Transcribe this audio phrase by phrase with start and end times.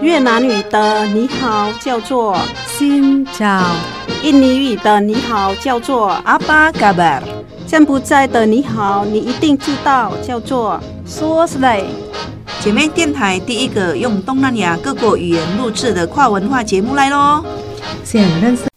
[0.00, 2.34] 越南语的你好叫做
[2.66, 3.62] Xin chào，
[4.22, 7.20] 印尼语的你好叫做 Apa kabar，
[7.66, 11.84] 柬埔寨的你好你一定知道叫做 Suo slay。
[12.60, 17.44] 姐妹电台第一个用东南亚各国语言录制的跨文化节目来喽！
[18.02, 18.71] 现认识。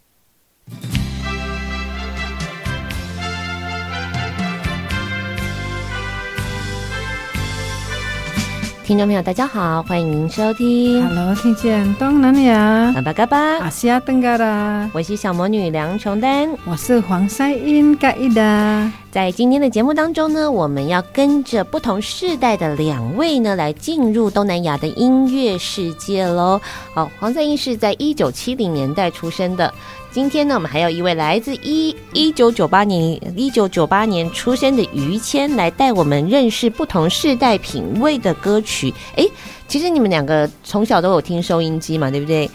[8.86, 11.04] 听众朋友，大家好，欢迎您收听。
[11.08, 12.92] Hello，听见东南亚。
[12.94, 14.88] 嘎巴嘎巴，阿西亚登嘎啦。
[14.94, 18.92] 我是小魔女梁琼丹，我是黄赛英嘎伊达。
[19.10, 26.62] 在今天的节目当中呢，我们要跟着不同世代的两位呢，来进入东南亚的音乐世界喽。
[26.94, 29.74] 好，黄赛英是在一九七零年代出生的。
[30.16, 38.94] 今天呢，我们还有一位来自一一九九八年一九九八年出生的于谦，来带我们认识不同世代品味的歌曲。
[39.18, 39.26] 哎，
[39.68, 42.50] 其实你们两个从小都有听收音机嘛，对不对？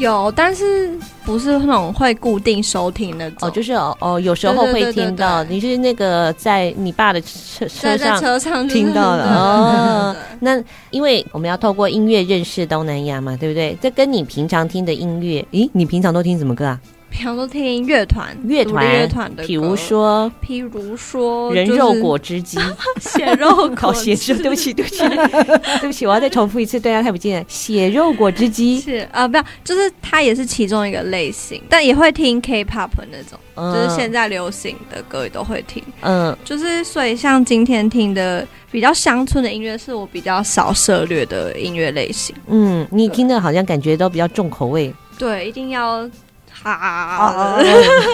[0.00, 5.44] 有，但是不是那种会固定收听的哦，就是哦哦，有时候会听到。
[5.44, 10.16] 你是那个在你爸的车车上车上听到了哦。
[10.40, 13.76] 那因为我们要透过音乐认识东南亚嘛，对不对？
[13.80, 16.80] 这跟你平常听的音乐，咦，你平常都听什么歌啊？
[17.10, 22.58] 平常都听乐团，乐团乐团的，比如说，譬如说，人肉果汁机，
[23.00, 24.98] 血肉烤血肉，对不起，对不起，
[25.80, 27.44] 对不起，我要再重复一次，对啊，太不敬了。
[27.48, 35.82] 血肉果汁机是啊，不要，就是它也是其中一个类型，但也会听 K-pop 那种，嗯、就是现在流行的歌也都会听。
[36.02, 42.34] 嗯，就是所以像今天听的比较乡村的音乐，是我比较少涉猎的音乐类型。
[42.46, 44.94] 嗯，你听的好像感觉都比较重口味。
[45.18, 46.08] 对，一定要。
[46.62, 47.56] 啊，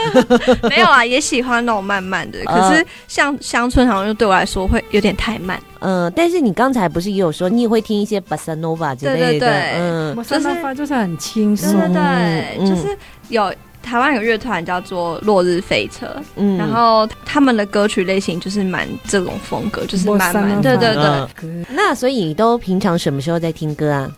[0.70, 2.38] 没有啊，也喜欢那种慢慢的。
[2.44, 5.60] 可是像乡村，好像就对我来说会有点太慢。
[5.80, 9.16] 嗯，但是你刚才不是也有说，你也会听一些 Bossa Nova 之类的？
[9.16, 11.72] 对对对，嗯，Bossa Nova 就是很轻松。
[11.72, 12.96] 对对对，就是
[13.28, 13.52] 有
[13.82, 16.06] 台湾有乐团叫做落日飞车，
[16.36, 20.62] 嗯，然后他们的歌曲类型就是蛮这种风格，就是慢慢。
[20.62, 21.64] 对对对。
[21.68, 24.10] 那所以你都平常什么时候在听歌啊？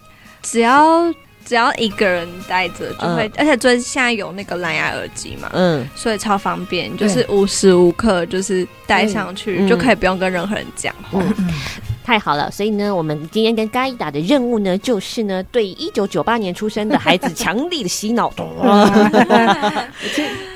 [0.43, 1.12] 只要。
[1.48, 11.22] 只要一个人戴着就会，嗯、而且最现在有那个蓝牙耳机嘛，嗯，所以超方便，就是无时无刻就是戴上去就可以不用跟任何人讲话。
[11.38, 11.48] 嗯
[12.08, 18.32] 太好了，所以呢，我们今天跟嘎伊达的任务呢，就是呢，对一九九八年出生的孩子强力的洗脑，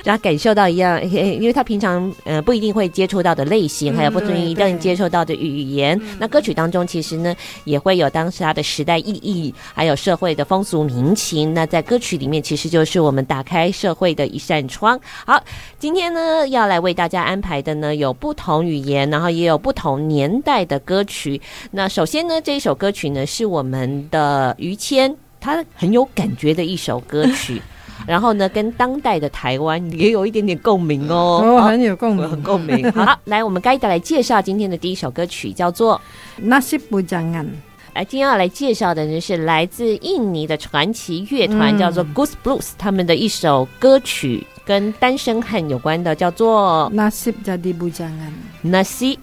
[0.03, 5.95] 让他 感受到一样， 因为他平常呃不一定会接触到的类型，还有不容易让你接触到的语言。
[6.01, 11.53] 嗯、那歌曲当中其实呢，也会有当时他的时代意义，还有社会的风俗民情。
[11.53, 14.99] 那在歌曲里面，其实就是我们打开社会的一扇窗。
[15.23, 15.39] 好，
[15.77, 21.39] 今天呢，要来为大家安排的呢，有不同语言，然后也有不同年代的歌曲。
[21.71, 27.61] 那首先呢，这一首歌曲呢是我们的于谦，他很有感觉的一首歌曲，
[28.07, 32.89] 然后呢跟当代的台湾也有一点点共鸣哦，哦，很有共鸣，很共鸣。
[32.93, 35.99] 好，来，我们嘎伊达来介绍今天的第一首歌曲，叫做
[36.47, 37.45] 《Nasib Bujangan》。
[37.93, 48.31] 来，今天要来介绍的呢是来自印尼的传奇乐团，叫做 Goose Blues，他们的一首歌曲跟单身汉有关的，叫做《Nasib Jadi Bujangan》。
[48.67, 49.17] Nasib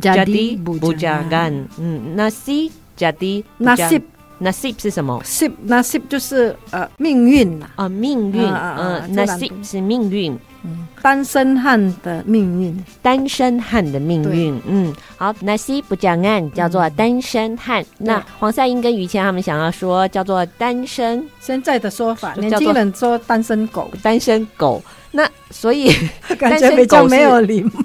[0.00, 5.22] Jadi bujangan，嗯，Nasib jadi Nasib，Nasib 是什么
[5.68, 17.84] ？Nasib 就是呃命运啊，命运，嗯，Nasib 是命运，嗯，单身汉的命运，单身汉的命运，嗯，好，Nasib bujangan 叫做单身汉。
[17.98, 24.82] 那黄赛英跟于谦他们想要说叫做单身，现在的说法，年轻人说单身狗，单身狗。
[25.12, 25.94] 那所以
[26.36, 27.70] 感觉比较没有礼貌。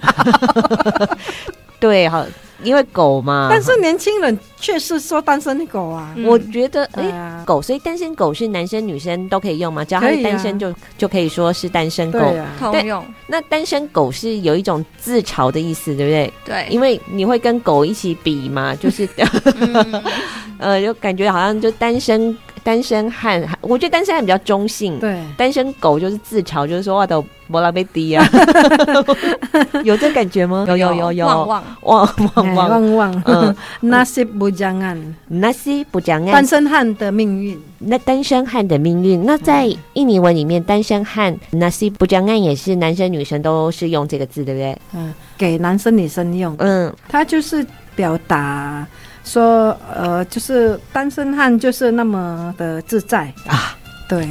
[1.80, 2.26] 对，好，
[2.62, 3.48] 因为狗嘛。
[3.50, 9.86] 但是年轻人确实说单身狗啊，我觉得，哎、欸，啊、狗，所以单身狗是男生女生都可以用吗？
[9.86, 13.06] 只要他是单身就、啊、就可以说是单身狗，对啊、通用。
[13.28, 16.34] 那单身狗是有一种自嘲的意思，对不对？
[16.46, 19.08] 对，因为你会跟狗一起比嘛，就是，
[19.56, 20.04] 嗯、
[20.58, 22.38] 呃，就感觉好像就单身。
[22.64, 25.00] 单身汉，我觉得单身汉比较中性。
[25.00, 28.26] 对，单身狗就是自嘲，就是说话都莫拉贝迪啊，
[29.84, 30.66] 有这感觉吗？
[30.68, 37.60] 有有有有，旺旺旺旺旺旺，嗯， Nasib Bujangan，Nasib Bujangan，单身汉的命运。
[37.80, 44.78] 那单身汉的命运，那在印尼文里面，单身汉 Nasib Bujangan 也是男生女生都是用这个字，对不对？
[44.94, 46.54] 嗯，给男生女生用。
[46.60, 47.66] 嗯，他就是
[47.96, 48.86] 表达。
[49.30, 53.32] 说呃，就是单身汉就是那么的自在。
[53.46, 53.78] 啊，
[54.08, 54.24] 对，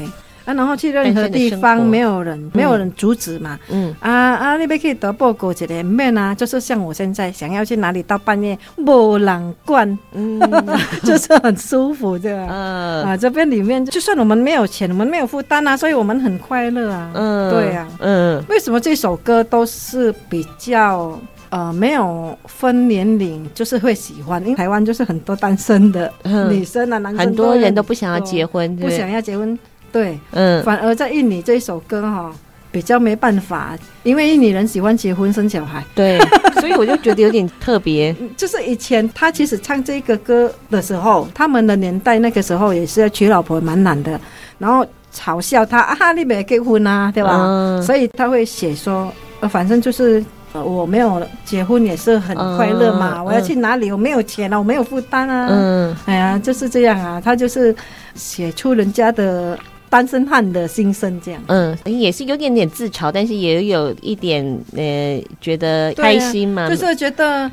[0.45, 3.95] 啊，然后去任何地方没有人没有人阻止嘛，嗯。
[4.01, 10.41] 啊啊，你别可以得报告一个面啊，就是像我现在想要去哪里，到半夜没人管，嗯，
[11.05, 13.05] 就是很舒服这样，嗯。
[13.05, 21.17] 啊，这边里面就算我们没有钱，我们没有负担啊，所以我们很快乐啊，嗯，对啊，嗯，为什么这首歌都是比较？
[21.51, 26.13] 呃，没有分年龄，就是会喜欢，因为台湾就是很多单身的
[26.51, 29.59] 女生啊，男生很多人都不想要结婚，不想要结婚，
[29.91, 32.31] 对，嗯，反而在印尼这一首歌哈，
[32.71, 36.19] 比较没办法，因为印尼人喜欢结婚生小孩，对，
[36.61, 38.15] 所以我就觉得有点特别。
[38.37, 44.21] 就是以前他其实唱这个歌的时候，他们的年代那个时候也是要娶老婆蛮难的，
[44.59, 44.85] 然后
[45.15, 47.31] 嘲笑他啊，你没结婚啊，对吧？
[47.33, 49.11] 嗯，所以他会写说，
[49.41, 50.23] 呃，反正就是。
[50.63, 53.91] 我没有结婚也是很快乐嘛，嗯、我要去哪里？
[53.91, 55.49] 我没有钱啊，我没有负担啊。
[55.51, 57.21] 嗯，哎呀，就是这样啊。
[57.21, 57.75] 他就是
[58.15, 59.59] 写出人家的
[59.89, 61.43] 单身汉的心声，这样。
[61.47, 64.45] 嗯，也是有点点自嘲，但是也有一点
[64.77, 66.69] 呃，觉得开心嘛。
[66.69, 67.51] 就是觉得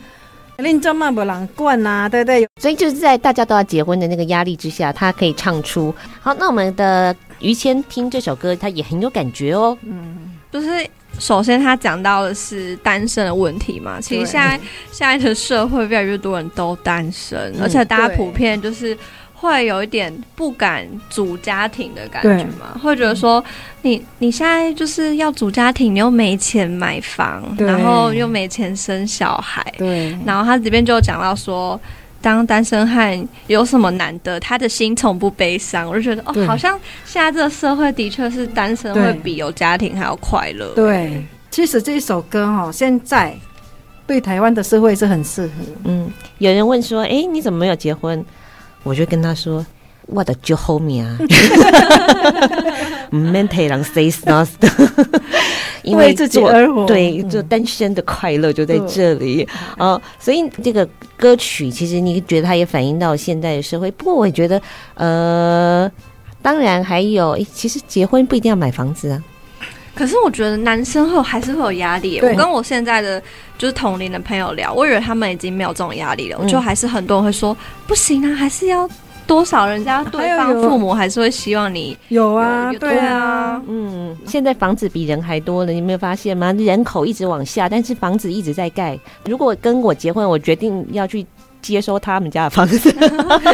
[0.58, 2.48] 令这么不难惯啊，对不对？
[2.62, 5.94] 所以就是在大家都要结婚的那个压力之下，他可以唱出。
[6.22, 9.78] 好，那我们的于谦听这首歌，他也很有感觉哦。
[9.84, 10.68] 嗯，就是。
[11.20, 14.00] 首先，他讲到的是单身的问题嘛。
[14.02, 14.60] 其实现在
[14.92, 18.98] 现在的社会越来越多人都单身，而且大家普遍就是
[19.34, 23.44] 会有一点不敢组家庭的感觉嘛，会觉得说
[23.82, 30.18] 你你现在就是要组家庭，你又没钱买房，然后又没钱生小孩，对。
[30.26, 31.80] 然后他这边就讲到说。
[32.26, 34.40] 当单身汉有什么难得？
[34.40, 36.76] 他的心从不悲伤，我就觉得哦，好像
[37.06, 40.74] 现在这个社会的确是单身会比有家庭还要快乐。
[40.74, 43.32] 对，其实这一首歌哈，现在
[44.08, 45.52] 对台湾的社会是很适合。
[45.84, 48.26] 嗯，有人问说：“哎、欸，你怎么没有结婚？”
[48.82, 49.64] 我就跟他说。
[50.08, 51.18] 我的就后面啊，
[53.12, 54.46] 唔免替人 say no，
[55.84, 59.48] 因为自己而活，对，就单身的快乐就在这里
[59.78, 60.00] 啊。
[60.20, 60.88] 所以这个
[61.18, 63.90] 歌曲其实你觉得它也反映到现代的社会。
[63.92, 64.62] 不过我也觉得，
[64.94, 65.92] 呃，
[66.42, 69.24] 当然还有，其实结婚不一定要买房子啊。
[69.96, 72.20] 可是我觉得男生会还是会有压力。
[72.20, 73.22] 我跟我现在的
[73.58, 77.56] 就是同龄的朋友聊，我以为他们已经没有这种压力了，我就还是很多人会说
[77.88, 78.88] 不行啊，还是要。
[79.28, 86.52] 多少人家对方父母还是会希望你有，有啊，对啊，嗯，现在房子比人还多了，你没有发现吗？
[86.54, 88.98] 人口一直往下，但是房子一直在盖。
[89.26, 91.26] 如果跟我结婚，我决定要去
[91.74, 92.94] 接收他们家的房子，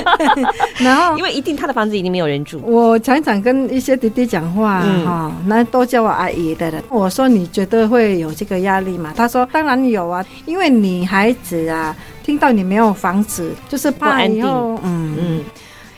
[0.79, 2.61] 然后 因为一定他的房子一定没有人住。
[2.63, 6.83] 我常常跟一些弟弟讲话哈，那、嗯、都叫我阿姨的人。
[6.89, 9.13] 我说你觉得会有这个压力吗？
[9.15, 14.81] 他说当然有啊，因为女孩子啊，听到你没有房子，就是怕以后不安定。
[14.83, 15.43] 嗯嗯。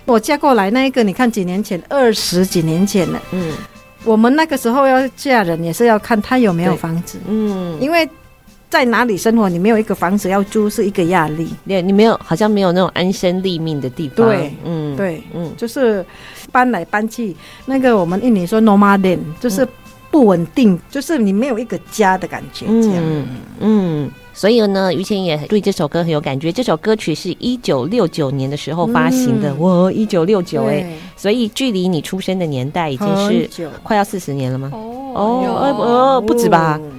[0.05, 3.21] 我嫁过来那一个，你看几年前，二十几年前了。
[3.31, 3.53] 嗯，
[4.03, 7.17] 我们那个时候要嫁人，也是要看他有没有房子。
[7.25, 8.07] 嗯，因为
[8.73, 11.47] 在哪里生活，你没有一个房子要租是一个压力。
[11.67, 14.27] 对，你没有，好像没有那种安身立命的地方。
[14.27, 16.03] 对，嗯，对，嗯，就是
[16.51, 17.35] 搬来搬去。
[17.67, 19.63] 那个我们印尼说 nomaden，就是
[20.09, 22.65] 不稳定，就是你没有一个家的感觉。
[22.65, 23.27] 这样，嗯。
[23.59, 26.51] 嗯所以呢，于谦也对这首歌很有感觉。
[26.51, 34.71] 这首歌曲是一九六九年的时候发行的，哇、嗯，一九六九哎，所以距离你出生的年代已经是快要四十年了吗？
[34.73, 36.79] 哦哦哦，不止吧。
[36.81, 36.89] 哦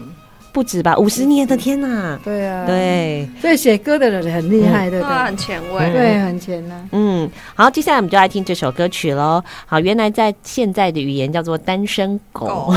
[0.55, 2.17] 不止吧，五十年的天呐！
[2.23, 5.17] 对啊，对，所以写歌的人很厉害，对不对？
[5.17, 6.89] 很前卫，对，很前呢。
[6.93, 9.43] 嗯，好，接下来我们就来听这首歌曲喽。
[9.67, 12.73] 好，原来在现在的语言叫做“单身狗”，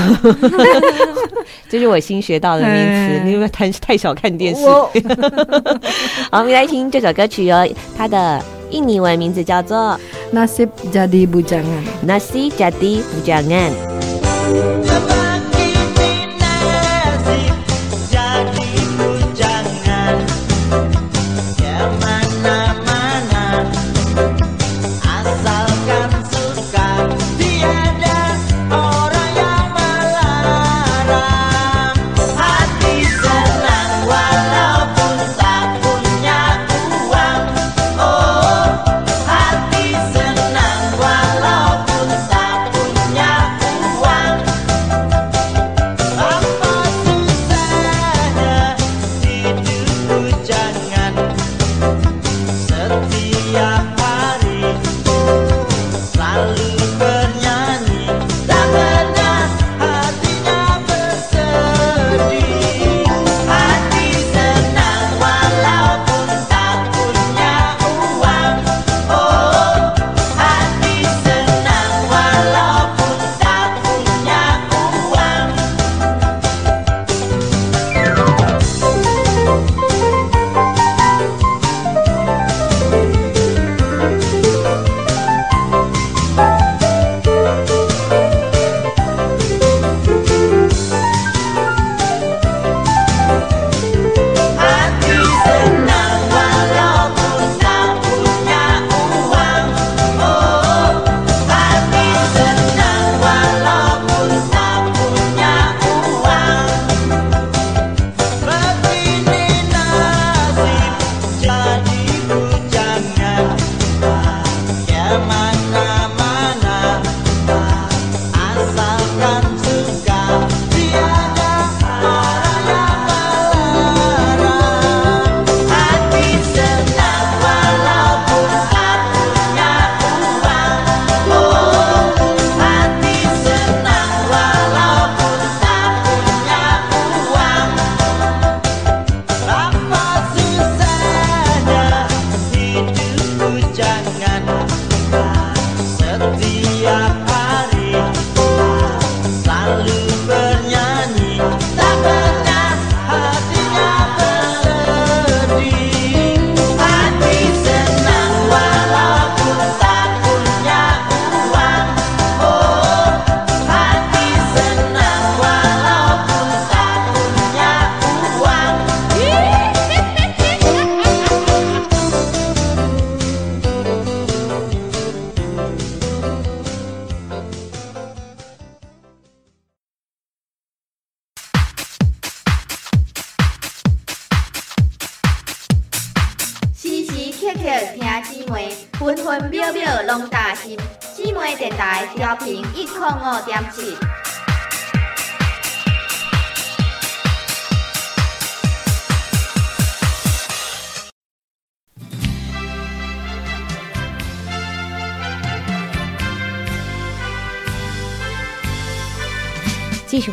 [1.70, 3.22] 这是我新学到的名词。
[3.24, 4.66] 你有没有太太少看电视？
[6.32, 7.64] 好，我们来听这首歌曲哦，
[7.96, 9.96] 它的印尼文名字叫做
[10.34, 11.84] “Nasib Jadi Bujangan”。
[12.08, 15.17] Nasib Jadi Bujangan。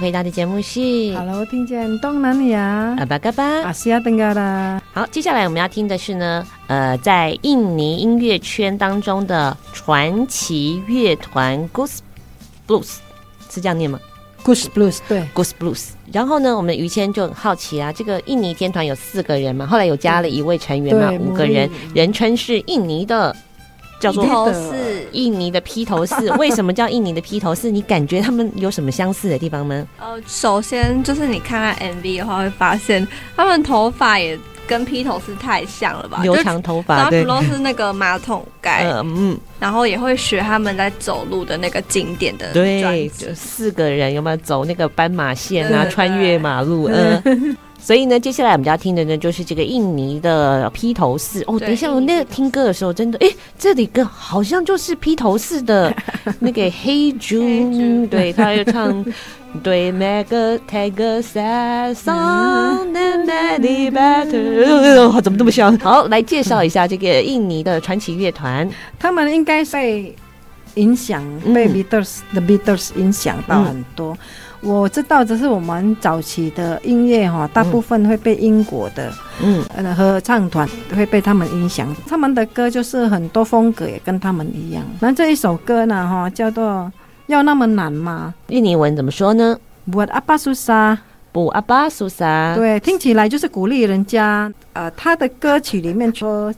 [0.04, 0.80] 回答的节目是
[1.16, 4.82] ，Hello，听见东南亚，阿巴嘎巴，阿西亚登嘎啦。
[4.92, 12.00] 好，接下来我们要听的是呢，呃，在印尼音乐圈当中的传奇乐团 Goose
[12.68, 12.96] Blues，
[13.48, 13.98] 是这样念吗
[14.44, 15.92] ？Goose Blues，对，Goose Blues。
[16.12, 23.34] 然后呢，我们于谦就很好奇啊，这个印尼天团有四个人嘛，后来有加了一位成员嘛，五个人，人称是印尼的。
[24.00, 26.14] 叫做披头士，印尼的披头士。
[26.38, 27.70] 为什么叫印尼的披头士？
[27.70, 29.86] 你感觉他们有什么相似的地方吗？
[29.98, 36.20] 呃，首先就是你看看 MV 的话，会发现他们头发也跟披头士太像了吧？
[36.22, 47.56] 留长头发，对，都是那个马桶盖，嗯，然后也会学他们在走路的那个经典的，对，就四个人有没有走那个斑马线啊，穿越马路，嗯。
[47.84, 51.60] 所以呢，接下来我们就要听的呢，就是这个印尼的披头士哦。
[51.60, 53.28] 等一下，我那个听歌的时候，真的，哎，
[53.58, 55.94] 这里歌好像就是披头士的
[56.38, 59.04] 那个 Hey Jude，对，他又唱
[59.62, 63.24] 对 Make a take a sad song and
[63.60, 65.78] it better，怎么这么像？
[65.78, 68.68] 好，来介绍一下这个印尼的传奇乐团，
[68.98, 70.14] 他们应该被
[70.74, 71.22] 影响，
[71.54, 74.16] 被 Beatles，The Beatles 影响到很多。
[74.60, 84.82] 我知道，只是我们早期的音乐哈，大部分会被英国的嗯呃合唱团会被他们影响，他们的歌就是很多风格也跟他们一样。
[85.00, 86.90] 那这一首歌呢哈，叫做
[87.26, 88.34] 要那么难吗？
[88.48, 89.58] 印尼文怎么说呢
[89.90, 92.54] ？Buat apa susah，Buat apa susah。
[92.54, 94.52] 对，听起来就是鼓励人家。
[94.72, 96.52] 呃，他的歌曲里面说。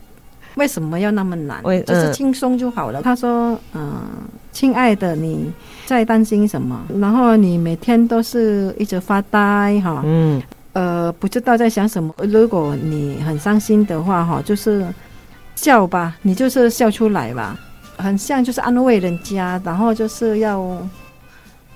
[0.55, 1.61] 为什么要那么难？
[1.65, 3.03] 嗯、就是轻松就好了。
[3.03, 4.01] 他说：“嗯、呃，
[4.51, 5.53] 亲爱的，你
[5.85, 6.81] 在担心什么？
[6.99, 10.41] 然后你每天都是一直发呆，哈，嗯，
[10.73, 12.11] 呃，不知道在想什么。
[12.23, 14.83] 如果你很伤心的话，哈，就是
[15.55, 17.55] 笑吧，你就是笑出来吧，
[17.97, 20.65] 很像就是安慰人家，然后就是要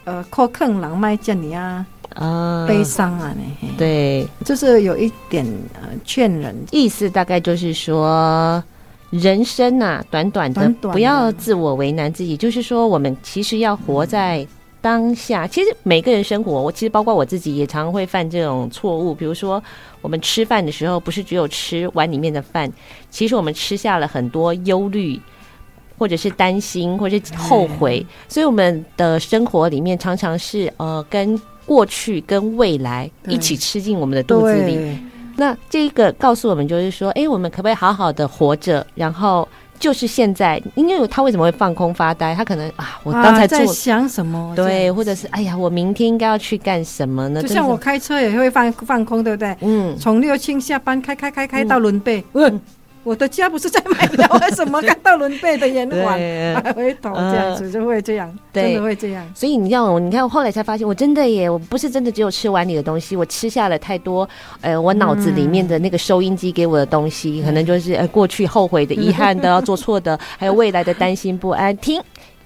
[0.06, 1.86] 呃，靠坑狼麦叫你啊，
[2.16, 3.36] 啊，悲伤啊，
[3.78, 8.63] 对，就是有一点呃，劝人，意思大概就是说。”
[9.12, 12.38] 人生呐、啊，短短的，不要自我为难自己。
[12.38, 14.48] 就是说，我们其实要活在
[14.80, 15.46] 当下。
[15.46, 19.13] 其实每个人生活，我其实包括我自己，也常常会犯这种错误。
[19.13, 19.62] 比如说，
[20.01, 22.72] 我们吃饭的时候，不是只有吃碗里面的饭，
[23.10, 25.20] 其实我们吃下了很多忧虑，
[26.01, 28.03] 或者是担心，或者是后悔。
[28.27, 34.98] 所以，我们的生活里面常常是呃，跟过去跟未来一起吃进我们的肚子里。
[35.38, 38.84] 那这一个告诉我们，就是说，哎，我们可不可以好好的活着？
[38.96, 39.48] 然后
[39.79, 42.34] 就是现在，因为他为什么会放空发呆？
[42.34, 44.55] 他可能啊，我刚才、啊、在想什么？
[44.55, 47.43] 对，或者是哎呀，我明天应该要去干什么呢？
[47.43, 49.55] 就像我开车也会放放空，对不对？
[49.62, 52.55] 嗯，从六轻下班开开开开到伦贝，嗯。
[52.55, 52.62] 嗯
[53.03, 56.20] 我的家不是在买了，为什么看到伦贝的延缓
[56.63, 58.63] 还回头这样子就会这样，对。
[58.63, 59.25] 真的会这样。
[59.34, 64.27] 所以你知道，你看我后来才发现，我真的耶，我不是真的只有吃碗里的东西，我吃下了太多，
[64.62, 71.75] 呃，我脑子里面的那个收音机给我的东西，嗯、可能就是呃过去后悔的、遗憾的、要做错的，还有未来的担心不安。
[71.77, 72.00] 听，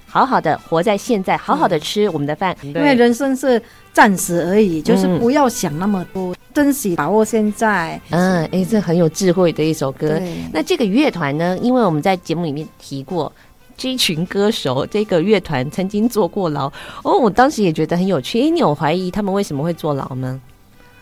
[0.06, 3.62] 好好的活在现在，好好的吃我们的饭，因为人生是
[3.96, 6.36] 暂时而已，就是不要想那么多。
[6.54, 10.20] 珍惜把握现在，嗯，哎，这很有智慧的一首歌。
[10.52, 11.58] 那这个乐团呢？
[11.62, 13.32] 因为我们在节目里面提过，
[13.78, 16.68] 这一群歌手，这个乐团曾经坐过牢。
[17.04, 18.42] 哦，我当时也觉得很有趣。
[18.42, 20.42] 哎，你有怀疑他们为什么会坐牢吗？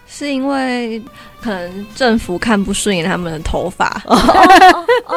[0.07, 1.01] 是因为
[1.41, 3.89] 可能政府看不顺眼他们的头发，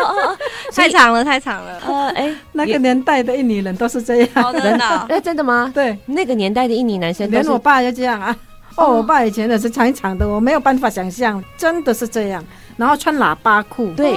[0.74, 1.78] 太长了，太长了。
[1.86, 4.84] 呃，哎，那个年代的印尼人都是这样，真的？
[5.08, 5.70] 哎， 真的吗？
[5.74, 8.34] 对，那个年代的印尼男生，连我爸就这样啊。
[8.76, 12.44] 哦，我爸以前也是长长的，我没有办法想象，真的是这样。
[12.76, 14.12] 然后穿喇叭裤，对，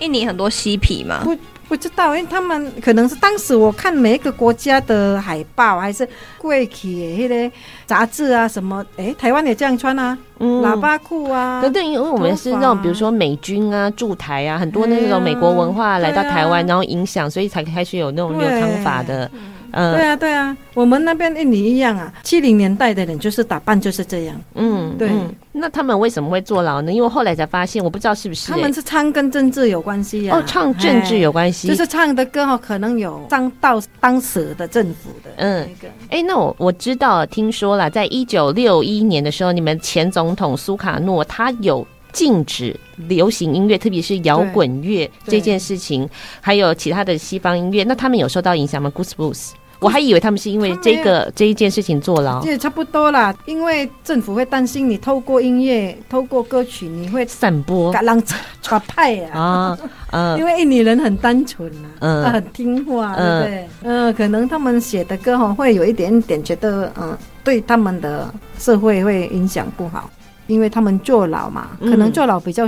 [0.00, 1.36] 印尼很多嬉皮嘛，不
[1.68, 7.52] 不知道，因为他们可能是当时我看每一个国家的海报还是贵企的那些
[7.86, 19.30] 杂志啊什么，哎，台湾也这样穿啊，嗯，喇叭裤啊，可对，因为我们是那种比如说美军啊驻台啊，很多那种美国文化来到台湾，然后影响，所以才开始有那种留长发的。
[19.74, 22.12] 对啊，对啊，我们那边印尼一样啊。
[22.22, 24.40] 七零年代的人就是打扮就是这样。
[24.54, 25.10] 嗯，对。
[25.52, 26.92] 那他们为什么会坐牢呢？
[26.92, 30.38] 因为后来才发现，我不知道是不是他们是唱跟政治有关系啊。
[30.38, 35.30] 哦，唱政治有关系，就是唱的歌哈，可能有伤到当时的政府的。
[35.36, 35.68] 嗯，
[36.10, 42.74] 哎，那我我知道，听说了，在一九六一年的时候，你们前总统苏卡诺他有禁止
[43.08, 46.08] 流行音乐，特别是摇滚乐这件事情，
[46.40, 49.50] 还有其他的西方音乐，那他们有受到影响吗？Goose Blues。
[49.78, 53.34] 我还以为他们是因为这个这一件事情坐牢，也差不多啦。
[53.44, 58.22] 因为政府会担心你透过音乐、透过歌曲，你会散播，让
[58.62, 59.78] 传派呀啊，
[60.12, 63.68] 嗯，因为印尼人很单纯啊，很听话，对不对？
[63.82, 70.08] 嗯，可能他们写的歌哈会有一点点觉得，嗯，对他们的社会会影响不好，
[70.46, 72.64] 因为他们坐牢嘛，可能坐牢比较。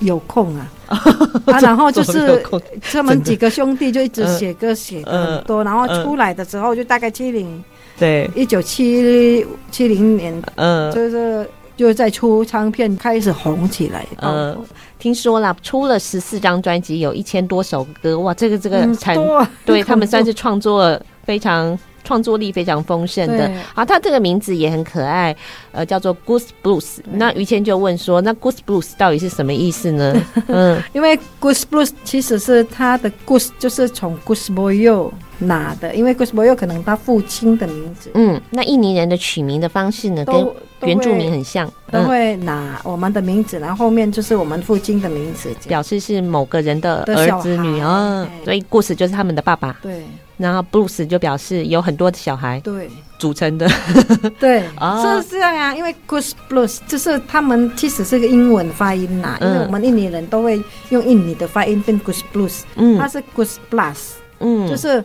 [0.00, 0.70] 有空啊，
[1.46, 2.42] 啊，然后就是
[2.92, 7.62] 他们几个兄弟就一直写歌写很多，然后出来的时候就大概七零，
[7.98, 14.06] 对，一九七七零年，嗯，就是就在出唱片开始红起来。
[14.20, 14.56] 嗯，
[14.98, 19.16] 听说了，出了十四张专辑，有一千多首歌，哇，这个这个产，
[19.64, 21.78] 对 他们算是创作非常。
[22.04, 25.34] 创作力非常丰盛的，啊，他这个名字也很可爱，
[25.72, 26.98] 呃，叫做 Goose Blues。
[27.12, 30.14] 那于谦就问说，那 Goose Blues 到底是什么意思呢？
[30.46, 38.10] 嗯，因为 Goose Blues 其实是他的 Goose，就是从 Goose Boyo 拿的，因为 Goose Boyo 可能他父亲的名字。
[38.14, 40.46] 嗯，那印尼人的取名的方式呢，跟
[40.82, 49.76] 原住民很像，都会拿我们的名字，然后后面就是我们父亲的名字，表示是某个人的儿子女儿，所以 Goose 就是他们的爸爸。
[49.82, 50.04] 对。
[50.36, 52.90] 然后 Blues 就表示有很多的小孩对。
[53.16, 53.66] 组成的，
[54.38, 54.60] 对，
[55.22, 55.74] 是这样啊。
[55.74, 63.96] 因为 Goose Blues 就是他们其实是个英文发音呐，因为我们印尼人都会用印尼的发音变 Goose Blues，嗯，它是 Goose Plus，
[64.40, 65.02] 嗯，就是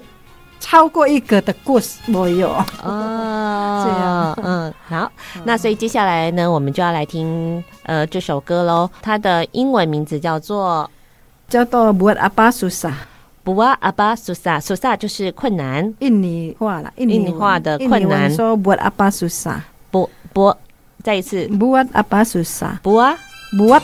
[0.59, 2.49] 超过一个的 Goose 我有。
[2.49, 2.65] 啊，
[3.85, 5.09] 这样，嗯，好，
[5.45, 10.89] 那所以接下来呢，我们就要来听呃这首歌喽，它的英文名字叫做
[11.47, 12.91] 叫做 Buat Apa Susah。
[13.49, 15.91] Buat apa susah，susah 就是困难。
[15.97, 18.31] 印尼话啦，印尼话的困难。
[18.31, 19.57] 说 Buat apa susah，
[19.89, 20.55] 不不，
[21.01, 21.47] 再一次。
[21.47, 23.17] Buat apa susah，Buat
[23.57, 23.81] Buat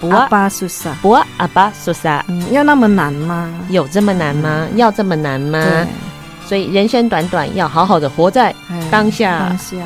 [0.00, 2.22] Buat apa susah，Buat apa susah。
[2.52, 3.50] 要那么难吗？
[3.70, 4.68] 有这么难吗？
[4.76, 5.84] 要这么难吗？
[6.46, 8.54] 所以人生短短，要好好的活在
[8.88, 9.48] 当下。
[9.48, 9.78] 当下。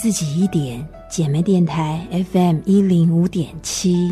[0.00, 4.08] 自己一点，姐妹电台 FM 一零五点七。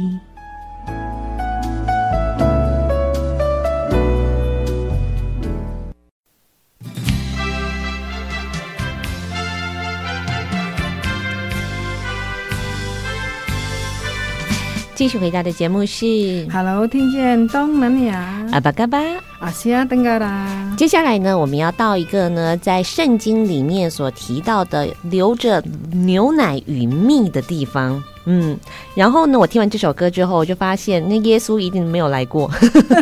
[14.96, 16.06] 继续回答的节目是
[16.50, 18.98] Hello，听见东南亚阿巴嘎巴
[19.40, 20.74] 阿西亚登嘎啦。
[20.78, 28.02] 接下来呢，我们要到一个呢，在圣经里面所提到的流着牛奶与蜜的地方。
[28.26, 28.58] 嗯，
[28.94, 32.50] 然后呢，我听完这首歌之后，我就发现那耶稣一定没有来过，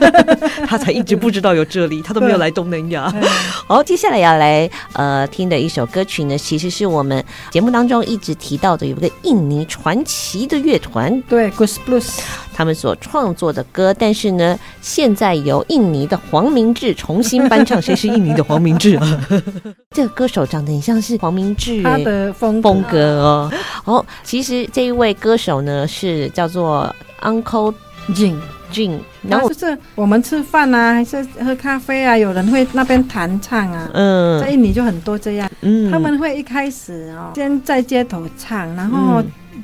[0.68, 3.10] 他才一直不知道有这里，他都没有来东南亚。
[3.66, 12.18] 好，接下来要来呃听的一首歌曲呢，其实是我们节目当中一直提到的，有一个印尼传奇的乐团，对，Ghost Blues，
[12.52, 17.80] 他们所创作的歌，但是呢，现在由印尼的黄明志重新翻唱。
[17.80, 19.26] 谁是印尼的黄明志啊？
[19.92, 23.52] 这个歌手长得很像是黄明志，他的风风格哦。
[23.86, 25.13] 哦，其实这一位。
[25.14, 27.74] 歌手呢是叫做 Uncle
[28.10, 28.36] Jin
[28.72, 39.22] Jin，然后就是我们吃饭啊，还是喝咖啡啊，有人会那边弹唱啊，嗯，在印尼就很多这样，嗯，他们会一开始哦，先在街头唱，然后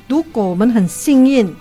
[0.09, 1.53] 如果我们很幸运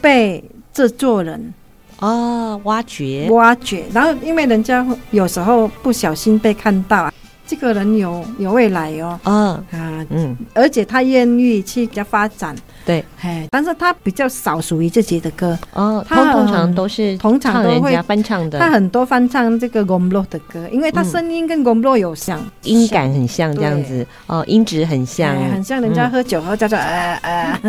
[0.00, 1.52] 被制作人
[2.00, 3.28] 哦挖掘。
[3.30, 7.12] 挖掘，然后因为人家有时候不小心被看到啊。
[7.44, 15.58] 这个人有有未来哦，嗯啊嗯，而且他愿意去给他发展，对，哎，但是他比较少属于自己的歌。
[15.72, 27.20] 哦，他通常都是通常都会翻唱的，他很多翻唱这个 Gombloh 的歌，因为他声音跟 Gombloh 有像，音感很像这样子哦，音质很像，很像人家喝酒喝叫做呃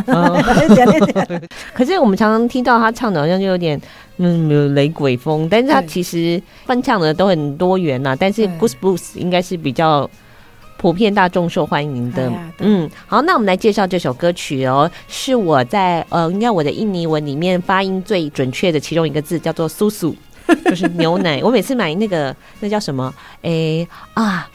[0.05, 0.41] 呃，
[1.73, 3.79] 可是我们常常听到他唱的好像就有点。
[4.17, 8.15] 嗯，有雷鬼风，但是他其实翻唱的都很多元呐、啊。
[8.15, 8.47] 但是
[8.79, 10.07] Blues 应该是比较
[10.77, 12.31] 普遍大众受欢迎的。
[12.59, 20.13] 嗯，好，那我们来介绍这首歌曲哦，是我在呃，应该我的印尼文里面发音最准确的其中一个字，叫做 “susu”，
[20.65, 21.41] 就是牛奶。
[21.43, 23.13] 我每次买那个那叫什么？
[23.41, 24.49] 哎、欸、啊。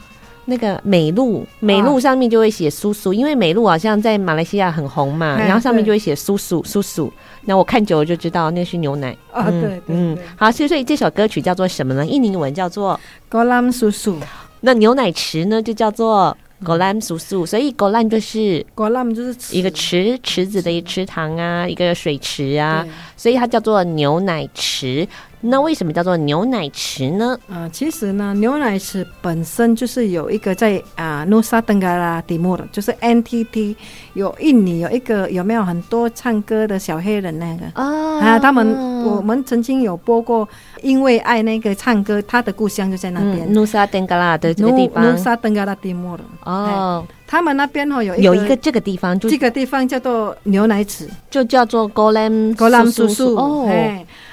[0.45, 7.13] 那个美露，美露上面就会写苏苏，因为美露好像在马来西亚很红嘛，然后上面就会写苏苏苏苏。
[7.45, 9.15] 那我看久了就知道那是牛奶。
[9.31, 12.03] 啊，对，嗯，好，所以所以这首歌曲叫做什么呢？
[12.03, 14.15] 印尼文叫做 “Golam Susu。
[14.61, 25.07] 那牛奶池呢就叫做 Kolam Susu，所以 Kolam 就是 Kolam 就是一个池池子的一池塘啊，一个水池啊，所以它叫做牛奶池。
[25.41, 27.37] 那为什么叫做牛奶池呢？
[27.47, 33.75] 啊、呃，其实呢，牛奶池本身就是有一个在啊，Nusa Tenggara Timur，就是 NTT，
[34.15, 37.65] 有印尼有一个有没有很多唱歌的小黑人那个。
[37.73, 38.67] 啊，啊，他们
[39.05, 40.45] 我们曾经有播过，
[40.81, 46.19] 因为爱那个唱歌，他的故乡就在那边，Nusa Tenggara 的这个地方，Nusa Tenggara Timur。
[46.43, 53.69] 哦，他们那边哦有有一个这个地方，就这个地方叫做牛奶池，就叫做 Kolam Kolam Susu 哦，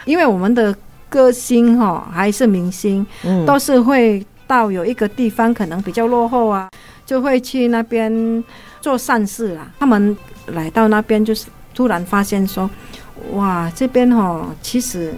[0.05, 0.75] 因为我们的。
[1.09, 6.69] 歌星哈还是明星，嗯，都是会到有一个地方可能比较落后啊，
[7.05, 8.43] 就会去那边
[8.81, 9.71] 做善事啦。
[9.79, 10.17] 他们
[10.49, 12.69] 来到那边，就是突然发现说，
[13.33, 15.15] 哇，这边哈其实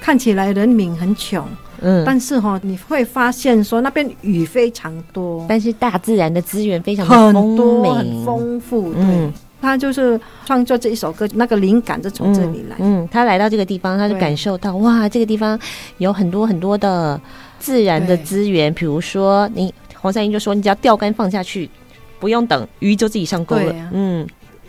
[0.00, 1.46] 看起来人民很穷，
[1.80, 9.02] 嗯，但是哈你会发现说那边雨非常多，但是大自然的资源非常的很多很丰富，对。
[9.02, 9.32] 嗯
[9.64, 13.02] 他就是创作这一首歌，那个灵感就从这里来嗯。
[13.02, 15.58] 嗯，他来到这个地方，他就感受到哇，这个地方
[15.98, 17.18] 有很多很多的
[17.58, 18.72] 自然的资源。
[18.74, 21.68] 比如说，你黄赛音就说，你只要钓竿放下去，
[22.20, 23.72] 不用等，鱼就自己上钩了。
[23.72, 24.26] 啊、嗯，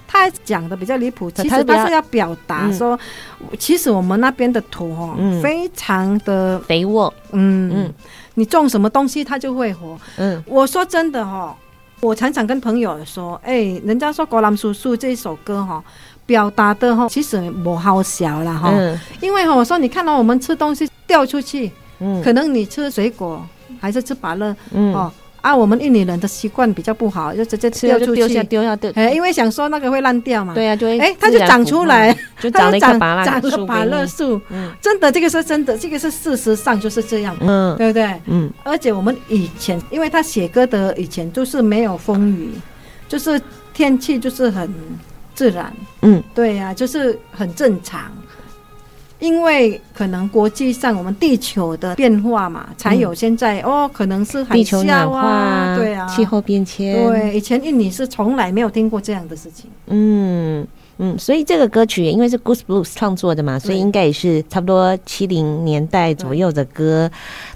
[0.08, 2.98] 他讲的比较离谱，其实他是要表达说，
[3.42, 7.14] 嗯、其实我们那边的土哦，嗯、非常的肥沃。
[7.34, 7.94] 嗯嗯，
[8.36, 10.00] 你种什么东西，它就会活。
[10.18, 11.56] 嗯，我说真的哈。
[12.02, 15.84] 我常常跟朋友说，哎、欸，人家说《Kolam Susu》这一首歌哈，
[16.26, 23.46] 表达的哈，其实不好笑了哈，嗯、因为哈，我说你看到我们吃东西掉出去，嗯，可能你吃水果
[23.80, 24.94] 还是吃芭乐，嗯。
[24.94, 25.12] 哦。
[25.46, 28.92] 啊，我们印尼人的习惯比较不好，就直接吃掉就丢下丢下丢。
[28.96, 30.56] 哎，因为想说那个会烂掉嘛。
[30.56, 30.98] 对呀，就会。
[30.98, 34.42] 哎，它就长出来，就长了一棵芭乐长了芭乐树。
[34.50, 37.38] 嗯，真的，这个是真的，这个是事实上就是这样。
[37.42, 38.20] 嗯，对不对？
[38.26, 38.52] 嗯。
[38.64, 42.50] 而且我们以前，因为他写歌的以前就是没有风雨，
[43.08, 43.40] 就是
[43.72, 44.68] 天气就是很
[45.36, 45.72] 自然。
[46.02, 48.12] 嗯，对呀，就是很正常。
[49.20, 56.94] 因为可能国际上我们地球的变化嘛，才有现在、嗯、哦，可能是海啸啊，对啊，气候变迁。
[57.08, 59.70] 对，以前印尼是从来没有听过这样的事情。
[59.88, 67.10] 嗯，嗯，所以这个歌曲因为是 Goose Blues 创作的嘛，所以应该也是差不多七零年代左右的歌。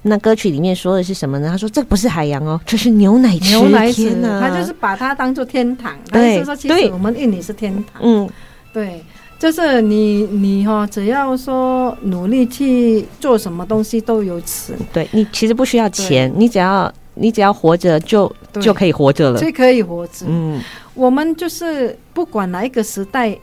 [0.03, 1.49] 那歌曲里面说的是什么呢？
[1.49, 5.93] 他说：“这不是海洋哦，这是牛奶池。”牛奶池呢，他就是把它当做天堂。
[6.11, 8.01] 对，说其实我们印尼是天堂。
[8.01, 8.29] 嗯，
[8.71, 9.03] 对，
[9.39, 14.73] 就是你你哈，只要说努力去做什么东西都有吃。
[14.91, 20.25] 对，你其实不需要钱，你只要你只要活着就就可以活着了，就可以活着。
[20.27, 20.61] 嗯。
[20.93, 23.33] 我们就是不管哪一个时代，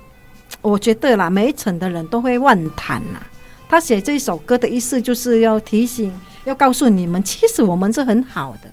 [0.61, 3.19] 我觉得啦，每一层的人都会乱谈呐。
[3.67, 6.13] 他写这首歌的意思就是要提醒，
[6.45, 8.69] 要告诉你们，其实我们是很好的。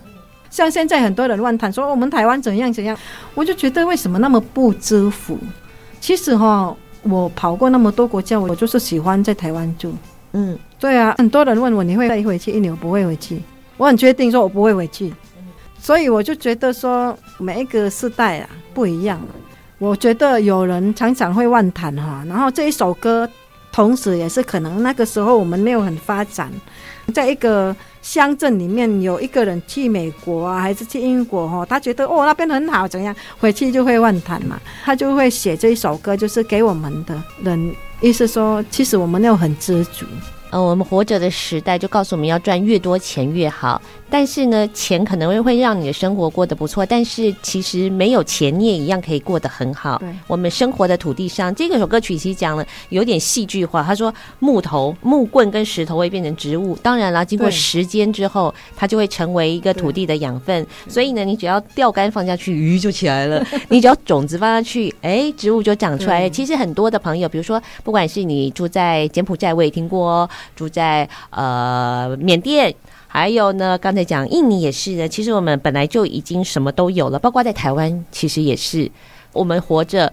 [0.50, 2.96] 像现在很多人乱谈说我们台湾怎样怎样，
[3.34, 5.38] 我就觉得为什么那么不知福？
[6.02, 9.94] 其实哈，我跑过那么多国家，我就是喜欢在台湾住。
[10.32, 13.42] 嗯，对啊，很多人问我你会回去，一年我不会回去，
[13.78, 15.14] 我很确定说我不会回去。
[15.80, 19.20] 所以我就觉得说，每一个时代啊不一样。
[19.80, 23.30] 我觉得有人常常会妄谈哈，然后这一首歌，
[23.74, 26.50] 同时也是可能那个时候我们没有很发展，
[27.12, 33.14] 在一个乡镇里面有一个人去美国啊，还是去英国哈，他觉得哦那边很好，怎样？
[33.40, 40.06] 回去就会乱谈嘛，他就会写这一首歌，就是给我们的人，意思说其实我们要很知足。
[40.52, 43.82] 呃，我们活着的时代就告诉我们要赚越多钱越好，
[44.14, 49.98] 但是呢，钱可能会会让你的生活过得不错，但是其实没有钱你也一样可以过得很好。
[49.98, 53.82] 对，我们生活的土地上，这个首歌曲其实讲了有点戏剧化。
[53.82, 60.64] 他说木头、木棍跟石头会变成植物，当然了，经过时间之后，它就会成为一个土地的养分。
[60.88, 66.30] 所以呢，你只要钓竿放下去，鱼就起来了； 你只要种子放下去，哎，植物就长出来。
[66.30, 70.30] 其实很多的朋友，比如说，不管是你住在柬埔寨，我也听过哦。
[70.56, 72.72] 住在呃缅甸，
[73.16, 75.08] 还有呢，刚才讲印尼也是的。
[75.08, 78.90] 其实我们本来就已经什么都有了，包括在台湾，其实也是
[79.32, 80.12] 我们活着，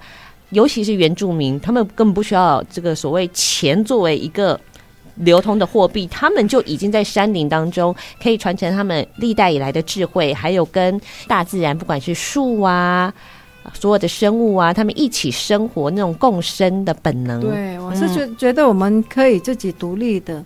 [0.51, 4.61] 尤其是原住民，他们根本不需要这个所谓钱作为一个
[5.15, 13.11] 流通的货币，他们就已经在山林当中可以传承他们历代以来的智慧，还有跟大自然，不管是树啊。
[13.73, 17.41] 所有的生物啊，他们一起生活那种共生的本能。
[17.41, 20.45] 对，我是觉觉得我们可以自己独立的。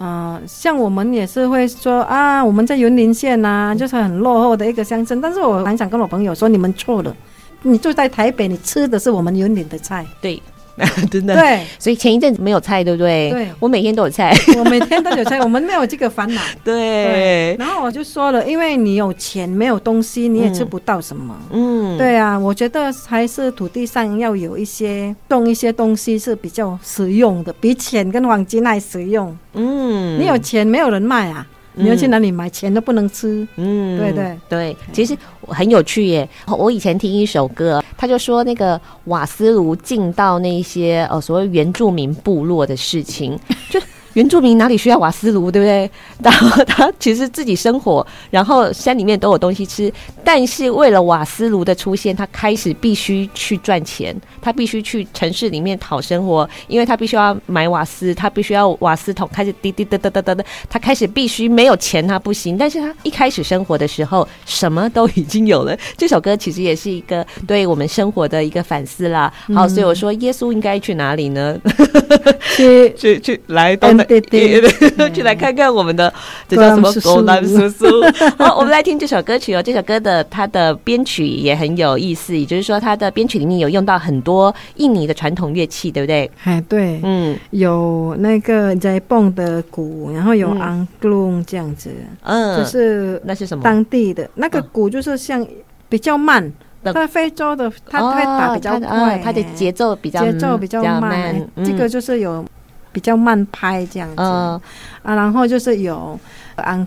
[0.00, 5.20] 呃，像我们也是会说啊，我们在云林县呐，就是很落后的一个乡镇。
[5.20, 7.14] 但是我很想跟我朋友说，你们错了。
[7.60, 10.06] 你住在台北，你吃的是我们云林的菜。
[10.22, 10.42] 对。
[11.10, 13.30] 真的对，所以前一阵子没有菜，对不对？
[13.30, 16.40] 对，我每天都有菜，我每天都有菜，我们没有这个烦恼。
[16.64, 21.36] 对，对，然后我就说了，因为你有钱，没有东西，你也吃不到什么。
[21.50, 29.36] 嗯，对啊，我觉得还是土地上要有一些种一些东西是比较实用的，比钱跟黄金还实用。
[29.54, 31.46] 嗯，你有钱，没有人卖啊。
[31.74, 32.50] 你要去哪里买？
[32.50, 33.46] 钱都不能吃。
[33.56, 36.28] 嗯，对对对，其实很有趣耶。
[36.46, 43.78] 我以前听一首歌，他就说那个瓦斯炉进到那些呃所谓原住民部落的事情，就。
[44.14, 45.90] 原住民哪里需要瓦斯炉，对不对？
[46.22, 49.92] 然后他其实自己生火，然后山里面都有东西吃，
[50.24, 65.76] 但是为了瓦斯炉的出现，他开始必须去赚钱，他必须去城市里面讨生活，因为他必须要买瓦斯，他必须要瓦斯桶开始滴滴哒哒哒哒哒，他开始必须没有钱他不行，但是他一开始生活的时候什么都已经有了。
[65.96, 69.32] 这首歌其实也是一个对我们生活的一个反思啦。
[69.54, 71.56] 好，所以我说耶稣应该去哪里呢？
[72.56, 73.99] 去去去来东。
[74.04, 74.60] 对对，
[75.10, 76.12] 去来看看我们的
[76.48, 77.86] 这叫什么狗男叔叔。
[78.38, 79.62] 好，我们来听这首歌曲哦。
[79.62, 86.30] 这首歌的它的编曲也很有意思，也就是说它的编曲里面有用到很多印尼的传统乐器，对不对？
[86.44, 91.90] 哎，对，嗯，有那个在蹦的鼓，然后有昂格隆这样子，
[92.22, 93.62] 嗯，就是那是什么？
[93.62, 95.46] 当地的那个鼓就是像
[95.88, 102.44] 比较慢，在非洲的它会打比较快，它的节奏比较节奏比较慢，这个就是有。
[102.92, 104.60] 比较慢拍这样子，呃、
[105.02, 106.18] 啊，然后就是有
[106.56, 106.86] 安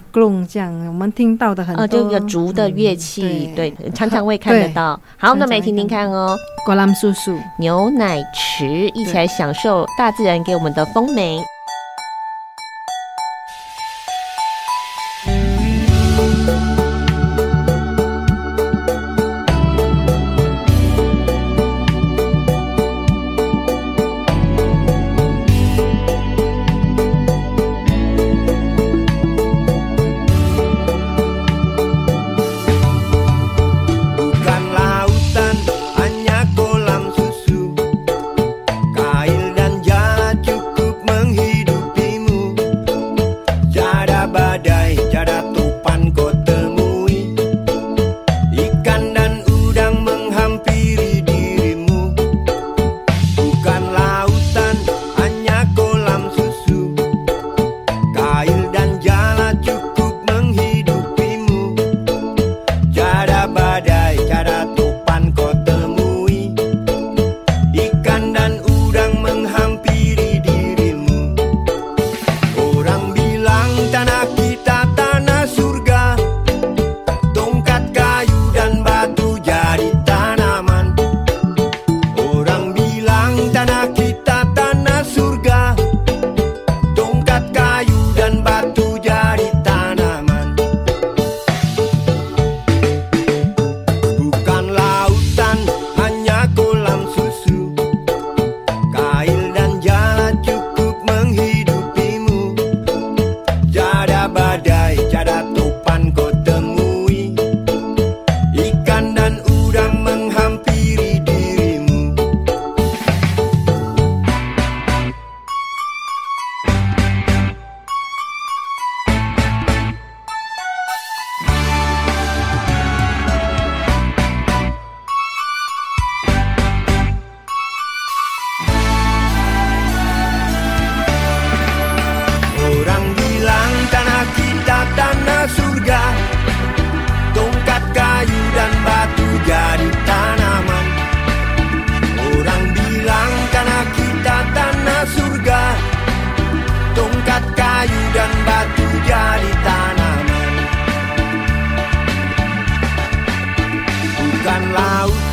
[0.50, 5.00] 这样，我们听到的很多，就有竹的乐器，嗯、对，对，常常会看得到。
[5.18, 11.44] 好，那么来听听看哦，果篮叔叔牛奶池，一起来享受大自然给我们的丰美。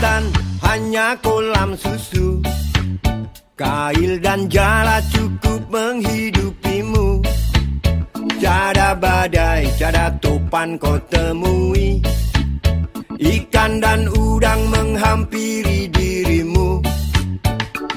[0.00, 0.24] Lautan,
[0.64, 2.40] hanya kolam susu.
[3.52, 7.20] Kail dan jala cukup menghidupimu.
[8.40, 12.00] Tiada badai, tiada topan kau temui.
[13.20, 16.80] Ikan dan udang menghampiri dirimu.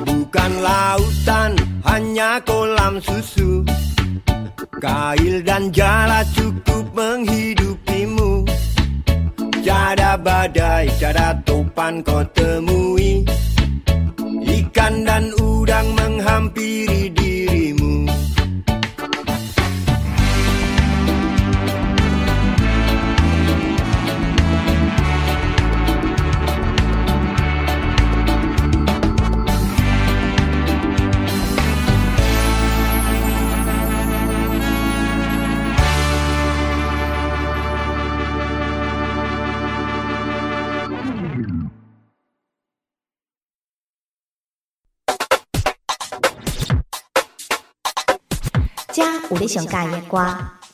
[0.03, 1.55] Bukan lautan,
[1.87, 3.63] hanya kolam susu.
[4.83, 7.92] Kail dan jala cukup menghidupimu
[10.13, 13.25] Badai, tiada topan kau temui.
[14.45, 17.12] Ikan dan udang menghampiri
[49.33, 50.23] 有你上喜欢的歌，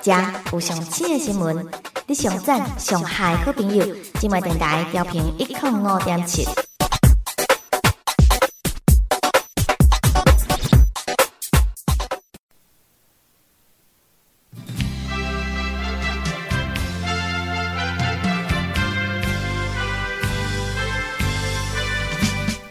[0.01, 0.11] 这
[0.51, 1.65] 有上新的新闻，
[2.07, 3.85] 你上赞上嗨好朋友，
[4.19, 6.45] 即卖电台调频一零五点七。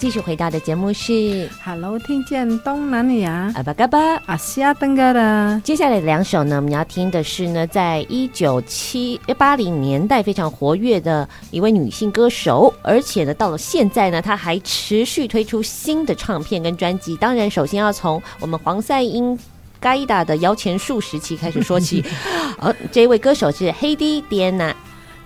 [0.09, 5.61] 继续回到的节目是 Hello，听见东南亚阿巴嘎巴阿西亚登嘎的。
[5.63, 17.15] 接下来的两首呢，我们要听的是呢，在一九七八零年代非常活跃的一位女性歌手，而且呢，到了现在呢，她还持续推出新的唱片跟专辑。
[17.17, 19.39] 当然，首先要从我们黄赛英
[19.79, 22.03] 盖达的摇钱树时期开始说起。
[22.61, 24.75] 呃、哦、这一位歌手是黑迪迪安娜。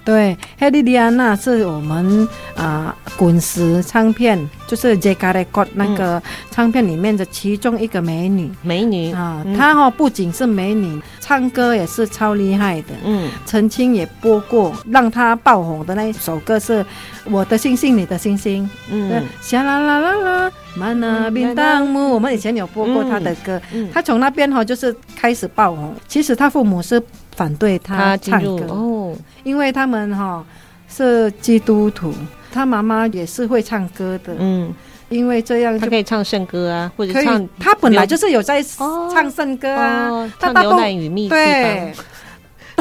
[0.05, 4.36] 对，黑莉莉安娜是我们啊滚石唱片，
[4.66, 8.50] 就是杰卡雷国那个唱片里面的其中一个美女。
[8.62, 12.88] 美女啊，她哈、哦、不仅是美女，唱歌也是超厉害的。
[13.05, 16.82] 嗯，曾经也播过让她爆红的那一首歌是
[17.24, 18.64] 《我的星星，你的星星》。
[18.90, 22.12] 嗯，沙啦啦啦啦，曼那边当木。
[22.12, 23.61] 我们以前有播过她的歌，
[23.92, 25.94] 她从那边哈就是开始爆红。
[26.09, 27.00] 其实她父母是。
[27.35, 28.66] 反对他唱歌。
[28.68, 30.45] 哦，因为他们哈
[30.89, 32.12] 是基督徒，
[32.53, 34.72] 他妈妈也是会唱歌的，嗯，
[35.09, 41.93] 因为这样他可以唱圣歌啊，或者唱他本来就是有在唱圣歌啊，哦、唱牛奶与蜜对。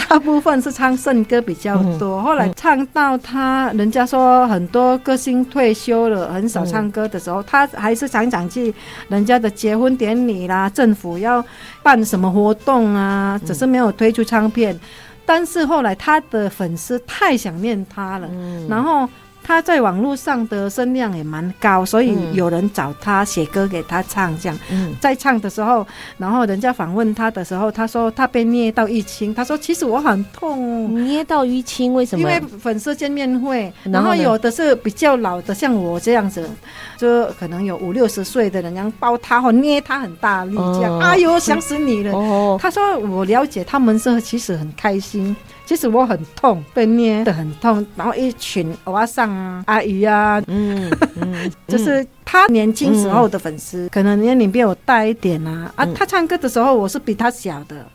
[0.10, 8.74] 大部分是唱圣歌比较多，嗯、后来唱到他，人家说很多歌星退休了，很少唱歌的时候，嗯、他还是常常去
[9.08, 11.44] 人家的结婚典礼啦，政府要
[11.82, 14.76] 办什么活动啊，只是没有推出唱片。
[14.76, 14.80] 嗯、
[15.26, 19.08] 但是后来他的粉丝太想念他了，嗯、然后。
[19.44, 24.58] 他在网络上的声量也蛮高，所以有人找他写歌给他唱，这样。
[24.70, 25.86] 嗯，在唱的时候，
[26.18, 29.34] 然后人家访问他的时候，他说他被捏到淤青。
[29.34, 32.22] 他说其实我很痛，捏到淤青为什么？
[32.22, 36.50] 因为粉丝见面会，然后有的是比较老的，像我这样子，
[36.98, 41.00] 就可能有五六十岁的人，然后抱他或捏他很大力，这样。
[41.00, 42.14] 哎呦，想死你了！
[42.14, 45.36] 哦，他说我了解他们是其实很开心。
[45.72, 55.72] 其实我很痛，被捏的很痛，然后一群欧巴桑啊、阿姨啊，嗯，嗯就是他年轻时候的粉丝，嗯、可能年龄比我大一点啊。
[55.78, 57.88] 嗯、啊，他唱歌的时候，我是比他小的。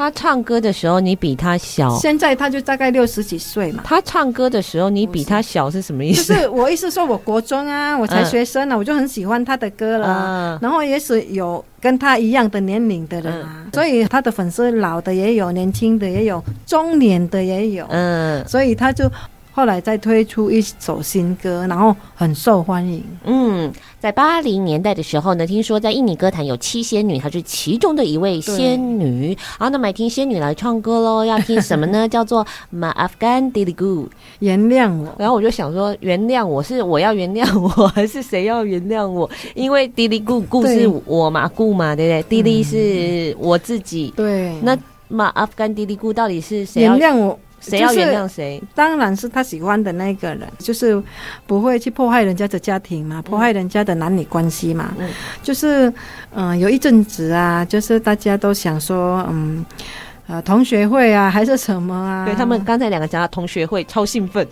[0.00, 1.94] 他唱歌的时候，你比他小。
[1.98, 3.82] 现在他就大概六十几岁嘛。
[3.84, 6.32] 他唱歌的时候，你比他小是什么意思？
[6.32, 10.06] 就是 我意思说，我国中啊，我才学生呢、啊，嗯、我就很喜欢他的歌了。
[10.08, 17.86] 嗯、然后也是有跟他一样的年龄的人啊，嗯、所以他的粉丝老的也有，年轻的也有，中年的也有。
[17.90, 19.10] 嗯，所以他就。
[19.52, 23.04] 后来再推出一首新歌，然后很受欢迎。
[23.24, 29.34] 嗯，在八零年代的时候呢，听说在印尼歌坛有七仙女，她是其中的一位仙女。
[29.34, 32.06] 对好，那么来听仙女来唱歌喽，要听什么呢？
[32.08, 34.06] 叫做 Maafkan Diriku，
[34.38, 35.14] 原谅我。
[35.18, 39.28] 然后我就想说，原谅我是我要原谅我，还是谁要原谅我？
[39.54, 44.12] 因为 Diriku 故是我嘛，故嘛，对不对？Diri 是我自己。
[44.16, 44.54] 对。
[44.62, 44.76] 那
[45.10, 47.38] Maafkan Diriku 到底是谁要原谅我？
[47.60, 48.62] 谁要原谅谁？
[48.74, 51.00] 当然是他喜欢的那个人，就是
[51.46, 54.94] 不会去破坏人家的家庭嘛，破坏人家的男女关系嘛。
[54.98, 55.08] 嗯，
[55.42, 55.88] 就是
[56.32, 59.64] 嗯、呃，有一阵子啊，就是大家都想说，嗯，
[60.26, 62.24] 呃，同学会啊，还是什么啊？
[62.24, 64.46] 对他们刚才两个讲到同学会，超兴奋，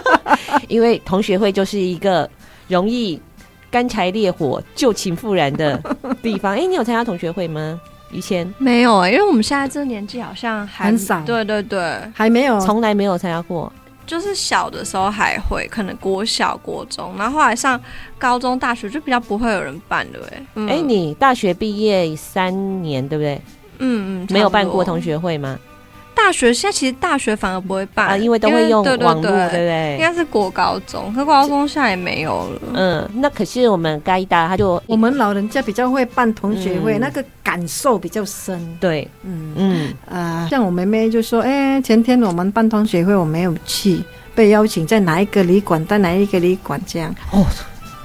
[0.68, 2.28] 因为同学会就是一个
[2.66, 3.20] 容易
[3.70, 5.78] 干柴烈火、旧情复燃的
[6.22, 6.54] 地方。
[6.54, 7.78] 哎、欸，你有参加同学会吗？
[8.10, 11.20] 以前没有啊，因为我们现在这个年纪好像还很少。
[11.22, 13.72] 对对对，还没有，从来没有参加过。
[14.06, 17.78] 就是小的时候还会，可能国小、国中，然后后来上
[18.16, 20.18] 高中、大学就比较不会有人办了。
[20.32, 23.38] 哎，哎、欸，你大学毕业三年，对不对？
[23.80, 25.58] 嗯嗯，没有办过同学会吗？
[26.18, 29.96] 大学现在其实大学反而不会办，啊，因为都会用网络，对不对？
[29.98, 32.60] 应该是国高中，可高中现在也没有了。
[32.74, 38.60] 嗯，那可是我们该大他就我们老人家比较会办同学会，嗯、那个感受比较深。
[38.80, 44.02] 对，嗯嗯啊、呃，像我妹妹就说：“哎、欸，前天我们办同学会，我没有去，
[44.34, 47.46] 被邀请在哪一个旅馆，在哪一个旅馆这样。”哦。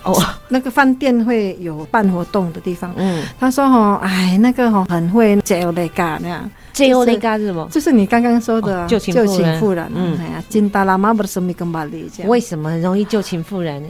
[0.04, 0.14] 哦，
[0.50, 2.94] 那个饭店会有办活动的地方。
[2.98, 6.50] 嗯，他说：“哦，哎，那个哦，很会接欧雷嘎那样。
[6.74, 7.66] 接欧雷嘎是什么？
[7.72, 9.14] 就是你刚刚说的旧情
[9.60, 9.90] 妇人。
[9.96, 12.12] 嗯，哎呀，金达拉玛不是巴里。
[12.26, 13.82] 为什么很容易旧情妇人？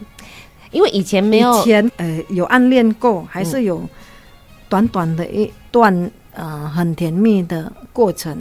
[0.71, 3.81] 因为以前没有，以前呃有暗恋过，还是有
[4.69, 8.37] 短短的一段呃很甜蜜的过程。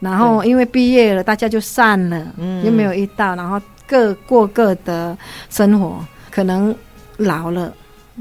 [0.00, 5.16] 然后因为毕业了，大家就散了，嗯，又没有遇到，然后各过各的
[5.48, 6.74] 生活，可能。”
[7.22, 7.72] 老了，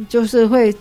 [0.08, 0.74] 就是会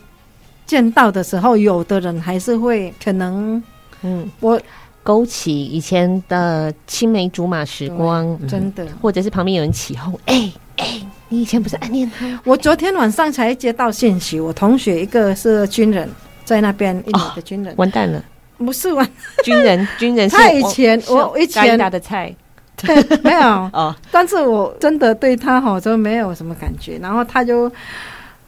[0.67, 3.63] 见到的时候，有的人还是会可能，
[4.03, 4.61] 嗯，我
[5.03, 12.41] 勾起以前的青梅竹马时光，真的，或者是旁边有人起哄，哎、欸、哎、欸，你以前不是暗恋他？
[12.45, 16.09] 我昨天晚上才接到信息，我同学一个是军人，
[16.45, 18.23] 在那边一年的军人，哦、完蛋了，
[18.59, 19.09] 不是完。
[19.43, 22.35] 军人， 军人是他以前我以前打的菜。
[22.87, 23.41] 对，没有。
[23.73, 27.71] 哦，但是我真的对他好像没有什么感觉，然后他就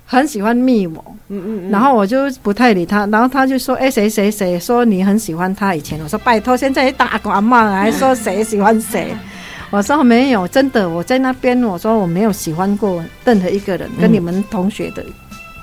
[0.05, 9.15] 很喜欢密我，嗯嗯，然后我就不太理他，然后他就说，哎，谁谁谁说你很喜欢他以前，我说拜托，现在打阿公阿嬷了，还说谁喜欢谁，
[9.71, 15.03] 我说没有，真的我在那边，我说我没有喜欢过任何一个人，跟你们同学的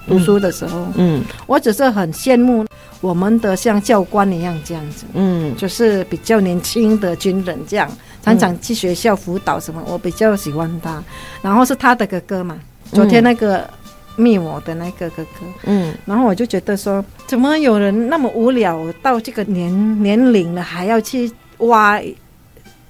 [0.07, 2.65] 读书的时候，嗯，我只是很羡慕
[3.01, 7.87] 我们的像教官一样这样子，嗯，就是比较年轻的军人这样。
[8.23, 11.03] 常常去学校辅导什么，我比较喜欢他。
[11.41, 12.59] 然后是他的哥哥嘛，
[12.91, 13.69] 昨天那个
[14.15, 22.01] 密我的那个哥哥，嗯，然后我就觉得说，怎么有人那么无聊，到这个年年龄了还要去挖，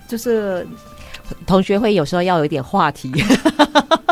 [0.08, 0.66] 就是
[1.46, 3.12] 同学会有时候要有一点话题。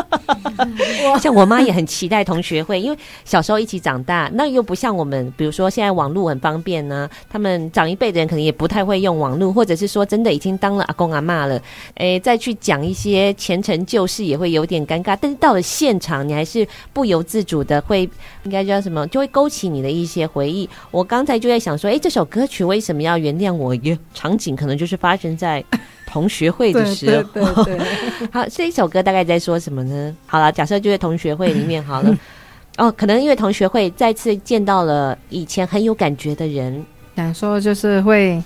[1.20, 11.60] 像我妈也很期待同学会，因为小时候一起长大，那又不像我们，比如说现在网络很方便呢、他们长一辈的人可能也不太会用网络，或者是说真的已经当了阿公阿妈了，
[11.96, 15.16] 诶，再去讲一些前尘旧事也会有点尴尬。
[15.20, 18.08] 但是到了现场，你还是不由自主的会，
[18.44, 20.68] 应该叫什么，就会勾起你的一些回忆。
[20.90, 23.74] 我刚才就在想说，诶，这首歌曲为什么要原谅我？
[23.74, 25.62] 一个场景可能就是发生在。
[26.10, 27.22] 同学会的时候，
[27.64, 27.78] 对对
[28.32, 30.16] 好，这一首歌大概在说什么呢？
[30.26, 32.16] 好了，假设就在同学会里面好了。
[32.78, 36.82] 哦，可能因为同学会再次见到了以前很有感觉的人，
[37.14, 38.42] 想说就是会，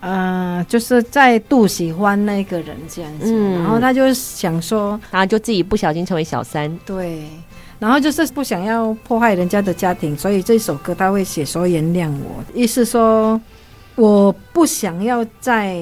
[0.00, 3.26] 呃，就是再度喜欢那个人这样子。
[3.26, 6.74] 嗯，然后他就想说，然后就自己不小心成为小三。
[6.86, 7.22] 对，
[7.78, 13.40] 然后就是不想要破坏人家的家庭，所以这首歌他会写说原谅我，意思说
[13.94, 15.78] 我不想要再。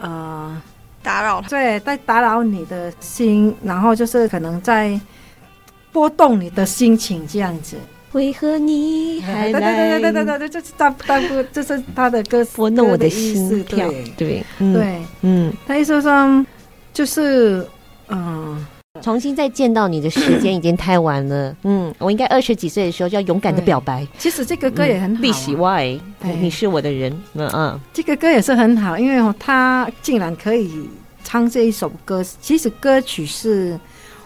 [0.00, 0.62] 呃，
[1.02, 4.98] 打扰他，对，在打扰你的心，然后就是可能在
[5.92, 7.76] 波动你的心情这样子。
[8.12, 10.00] 为何你还来？
[10.00, 13.88] 对对对对对对，就是大大部，就是他的歌词，拨弄我的心跳。
[13.88, 16.46] 对对对，嗯，他意思说
[16.92, 17.66] 就是
[18.08, 18.66] 嗯。
[18.96, 21.54] 呃重新再见到你的时间已经太晚了。
[21.62, 24.06] 嗯，我应该二十几岁的时候就要勇敢的表白。
[24.18, 25.98] 其实这个歌也很好，啊，利息外，
[26.40, 27.12] 你是我的人。
[27.34, 30.88] 嗯嗯，这个歌也是很好，因为他竟然可以
[31.22, 32.24] 唱这一首歌。
[32.40, 33.78] 其实歌曲是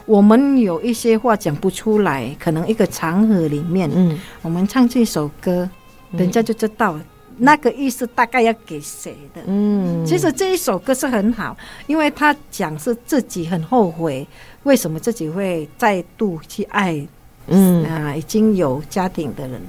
[0.06, 5.68] 我们有一些话讲不出来，可能一个场合里面，嗯，我们唱这首歌，
[6.12, 7.02] 人家就知道了。
[7.42, 9.40] 那个意思大概要给谁的？
[9.46, 11.56] 嗯，其实这一首歌是很好，
[11.86, 14.26] 因为他讲是自己很后悔，
[14.64, 17.06] 为什么自己会再度去爱，
[17.46, 19.60] 嗯啊，已经有家庭的人，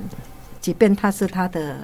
[0.60, 1.78] 即便他是他的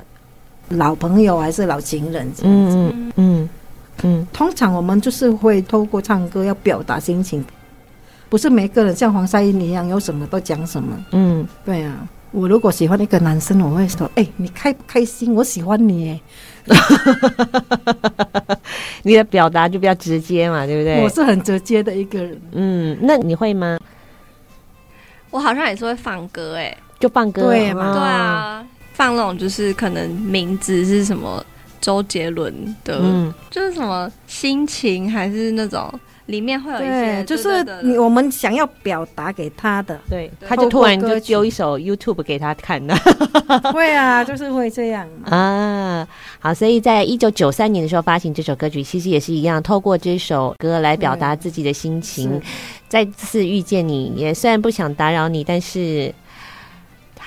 [0.69, 3.49] 老朋友还是老情人这样子，嗯嗯嗯，
[4.03, 7.43] 嗯，通常我们就是会透过唱歌要表达心情，
[8.29, 12.07] 不是每个人像黄赛音一样有什么都讲什么，嗯，对啊。
[12.31, 15.33] 我如果喜欢一个男生，我会说：“哎、欸，你开不开心？
[15.33, 16.21] 我喜欢你。”
[19.03, 21.01] 你的表达就比较直接嘛，对不对？
[21.01, 22.41] 我是很直接的一个人。
[22.51, 23.77] 嗯，那你会吗？
[25.29, 27.93] 我好像也是会放歌，哎，就放歌，对嘛？
[27.93, 31.45] 对啊，放那种就是可能名字是什么
[31.81, 35.93] 周杰伦的，嗯，就是什么心情，还是那种
[36.27, 42.95] 里面会有一些，就是你我们想要表达给他的，对，他就突然就丢一首 YouTube 给他看的，
[43.73, 46.07] 会啊，就是会这样啊。
[46.39, 52.41] 好，所以在一九九三年的时候发行这首歌曲，其实也是一样，透过这首歌来表达自己的心情。
[52.87, 56.13] 再次遇见你，也虽然不想打扰你，但是。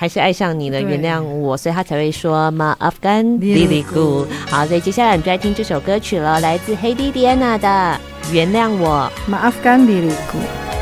[0.01, 4.25] 还是爱上你了，原谅我，所以他才会说 Maafkan diriku。
[4.49, 7.99] 好，所以接下来我们就来听这首歌曲了，来自 Heidi Diana 的
[8.33, 10.39] 《原谅我》，Maafkan diriku。
[10.41, 10.80] 查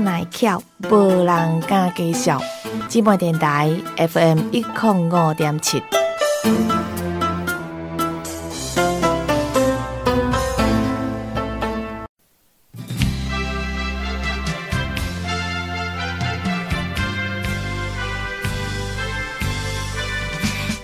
[0.00, 2.40] 耐翘，无人敢介绍。
[2.88, 5.82] 姊妹电台 FM 一零五点七。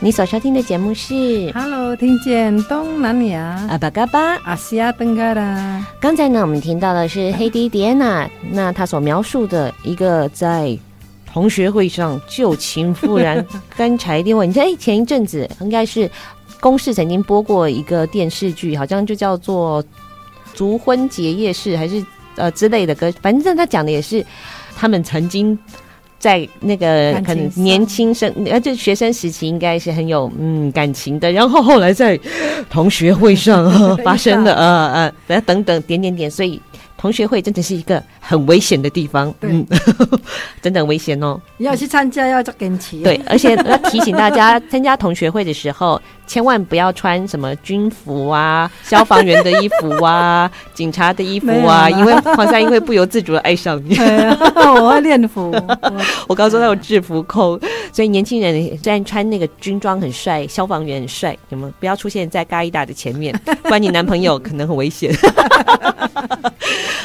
[0.05, 1.15] 你所收听的节目是
[1.55, 5.87] 《Hello》，听见东南亚阿巴嘎巴阿西亚登嘎啦。
[5.99, 10.79] 刚才呢，我们听到的是黑迪迪安娜，那她所描述的一个在
[11.25, 13.43] 同学会上旧情复燃、
[13.79, 14.45] 干柴烈火。
[14.45, 16.11] 你看，哎，前一阵子应该是
[16.61, 19.83] 公视曾经播过一个电视剧，好像就叫做
[20.53, 22.05] 《足婚结业式》还是
[22.37, 24.23] 呃之类的歌，反正他讲的也是
[24.77, 25.59] 他们曾经。
[26.25, 32.19] 在那个可能年轻生，而且学生时期应该是很有嗯感情的，然后后来在
[32.71, 33.71] 同学会上
[34.03, 36.59] 发生的呃呃，等等等点点点，所以。
[36.97, 39.67] 同学会真的是一个很危险的地方，嗯，
[40.63, 41.39] 真的很危险哦。
[41.59, 43.03] 要去参加要做跟齐。
[43.03, 53.97] 对，而且要提醒大家， 参加同学会的时候，千万不要穿什么军服啊、 消防员的衣服啊、 警察的衣服啊，因为黄三英会不由自主的爱上你。
[53.99, 55.55] 我会练服，
[56.27, 57.59] 我告诉他有制服控，
[57.93, 61.73] 所以年轻人虽然穿那个军装很帅，消防员很帅，你们？
[61.79, 65.15] 不要出现在嘎伊达的前面，不然你男朋友可能很危险。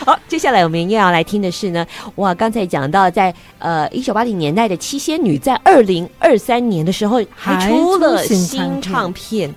[0.05, 9.53] 好，接下来我们又要来听的是呢，哇，刚才讲到在呃一九八零年代的七仙女，在二零二三年的时候还出了新唱片，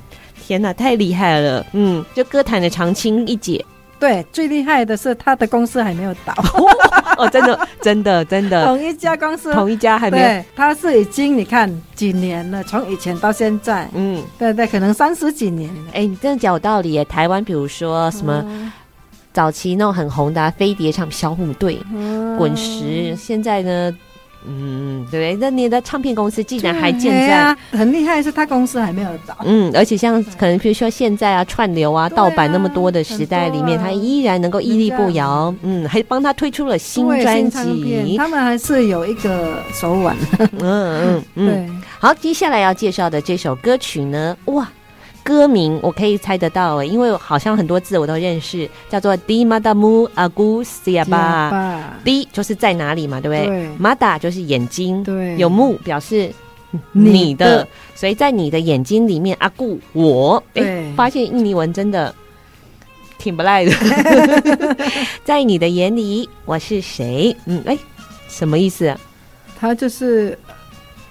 [0.47, 3.65] 天哪，太厉害了，嗯，就歌坛的常青一姐，
[3.99, 6.35] 对，最厉害的是他的公司还没有倒，
[7.19, 18.43] 哦，真的，真的，真的，同一家公司，同一家还没有，对，她是已经你看几年了，从以前到现在，嗯，对对，可能三十几年，哎，你真的讲有道理耶，台湾比如说什么。
[18.47, 18.73] 嗯。
[19.35, 21.79] 早期那种很红的、啊、飞碟唱小虎队、
[22.37, 23.91] 滚石，现在呢，
[24.47, 29.37] 嗯，对，那你的唱片公司竟然还健在，啊、很厉害，是他公司还没有倒。
[29.45, 35.55] 嗯，而且像可能比如说现在啊，串流啊、盗版那么多的时代里面，他、啊、依然能够屹立不摇。
[35.63, 40.17] 嗯，还帮他推出了新专辑，他们还是有一个手腕。
[40.39, 41.69] 嗯嗯嗯，对。
[41.99, 44.69] 好，接下来要介绍的这首歌曲呢，哇。
[45.25, 51.83] 歌名我可以猜得到诶，因为好像很多字我都认识，叫做 Di Matamu Agu Siaba。
[52.05, 56.33] Di 就是在哪里嘛，对不对？Mata 就是眼睛，对，有目表示
[56.93, 62.15] 你的，所以在你的眼睛里面，Aku 我，哎，发现印尼文真的
[63.19, 63.73] 挺不赖的。
[65.25, 67.37] 在你的眼里，我是谁？
[67.47, 67.79] 嗯，哎，
[68.29, 68.99] 什么意思啊？
[69.59, 70.37] 他就是。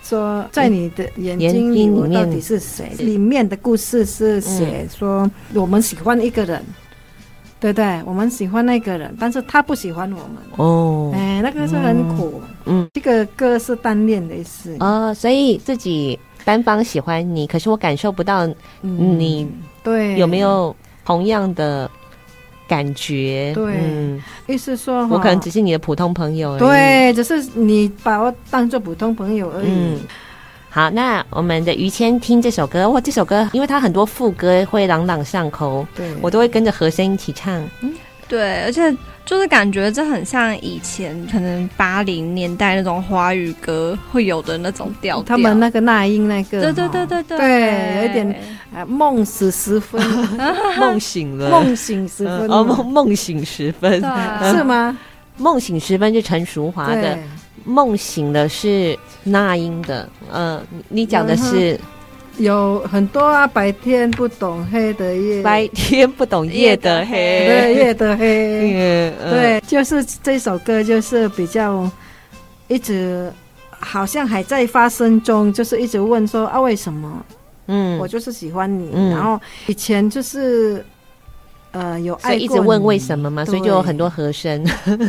[0.04, 2.90] 说在你的眼睛里，我到底是谁？
[2.98, 6.64] 里面的故事是写说我们喜欢一个人，
[7.60, 10.38] 对对，我们喜欢那个人，但是他不喜欢我们。
[10.58, 12.42] 哦，哎，那个是很苦。
[12.66, 14.76] 嗯，这个歌是单恋的意思。
[14.80, 18.48] 哦，所以自己单方喜欢你，可是我感受不到
[18.82, 19.48] 你，
[19.84, 20.76] 对，有没有
[21.06, 21.90] 同样的？
[22.72, 29.68] 感觉对，嗯、意思说我可能只是你的普通朋友而已，对，只是你把我当做普通朋友而已。
[29.68, 30.00] 嗯、
[30.70, 37.62] 好，那我们的于谦听这首歌，哇，这首歌因为它很多副歌会朗朗上口，对，我都会跟着和声一起唱。
[37.82, 37.94] 嗯，
[38.30, 38.96] 对，而且。
[39.26, 48.36] 就是感觉这很像以前可能八零年代那种华语歌会有的那种调调，他们那个那英那个，对对对对对，对，有一点
[48.74, 50.02] 啊梦死时分，
[50.78, 52.50] 梦醒了，梦醒时分。
[52.50, 53.94] 哦，梦梦醒时分。
[54.54, 54.98] 是吗？
[55.38, 57.18] 梦醒时分是陈淑华的，
[57.64, 61.80] 梦醒了是那英的，嗯，你讲的是。
[62.38, 71.90] 有很多啊，白天不懂黑的夜，白天不懂夜的黑，对，夜的黑，对，就是这首歌，就是比较
[72.68, 73.32] 一直
[73.70, 77.26] 好像还在发生中，就是一直问说啊，为什么？
[77.68, 80.84] 嗯，我就是喜欢你，然后以前就是
[81.72, 84.64] 呃有爱过，一直问为什么嘛，所以就有很多和声，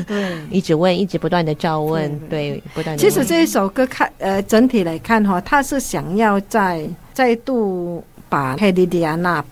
[0.06, 2.96] 对， 一直问，一直不断的照问，对，不断。
[2.96, 6.84] 其实这一首歌看呃整体来看哈，他是想要再。
[7.14, 9.44] 再度把佩蒂迪安娜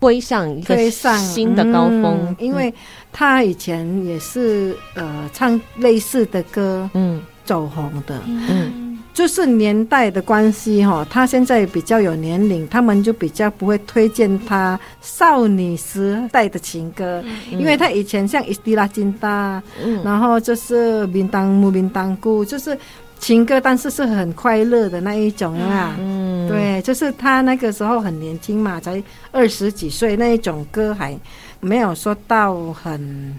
[0.00, 2.74] 推上一个新的高峰，嗯，因为
[3.12, 22.78] 他以前也是呃唱类似的歌，嗯，走红的，嗯，就是年代的关系哈，他现在比较有年龄，他们就比较不会推荐他少女时代的情歌，嗯，因为他以前像伊斯蒂拉金达，嗯，然后就是明当木明当姑，就是。
[23.22, 29.00] 情歌，但是是很快乐的那一种啊，嗯，对，就是他那个时候很年轻嘛，才
[29.30, 31.16] 二十几岁，那一种歌还
[31.60, 33.38] 没有说到很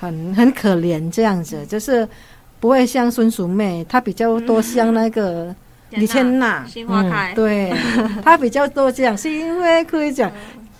[0.00, 2.08] 很很可怜这样子，就是
[2.60, 5.52] 不会像孙淑媚，她比较多像那个
[5.90, 7.74] 李千娜，心花开，对，
[8.22, 10.30] 她比较多这样，是因为可以讲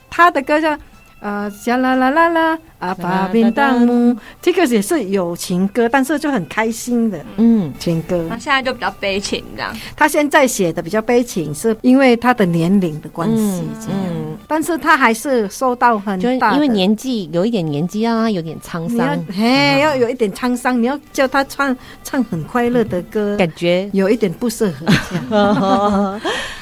[0.09, 0.79] 她的歌叫。
[1.21, 8.27] 呃，啦啦啦啦啦，阿爸变当木，这个也是有情歌，但是就很开心的，嗯，情歌。
[8.31, 9.77] 他现在就比较悲情这样。
[9.95, 14.01] 他现在写的比较悲情，是因为他的年龄的关系，这样。
[14.03, 19.23] 嗯，但是他还是受到很大，因为年纪有一点年纪，让他有点沧桑。
[19.27, 26.21] 嘿，要有一点沧桑，你要叫他唱唱很快乐的歌，感觉有一点不适合这样。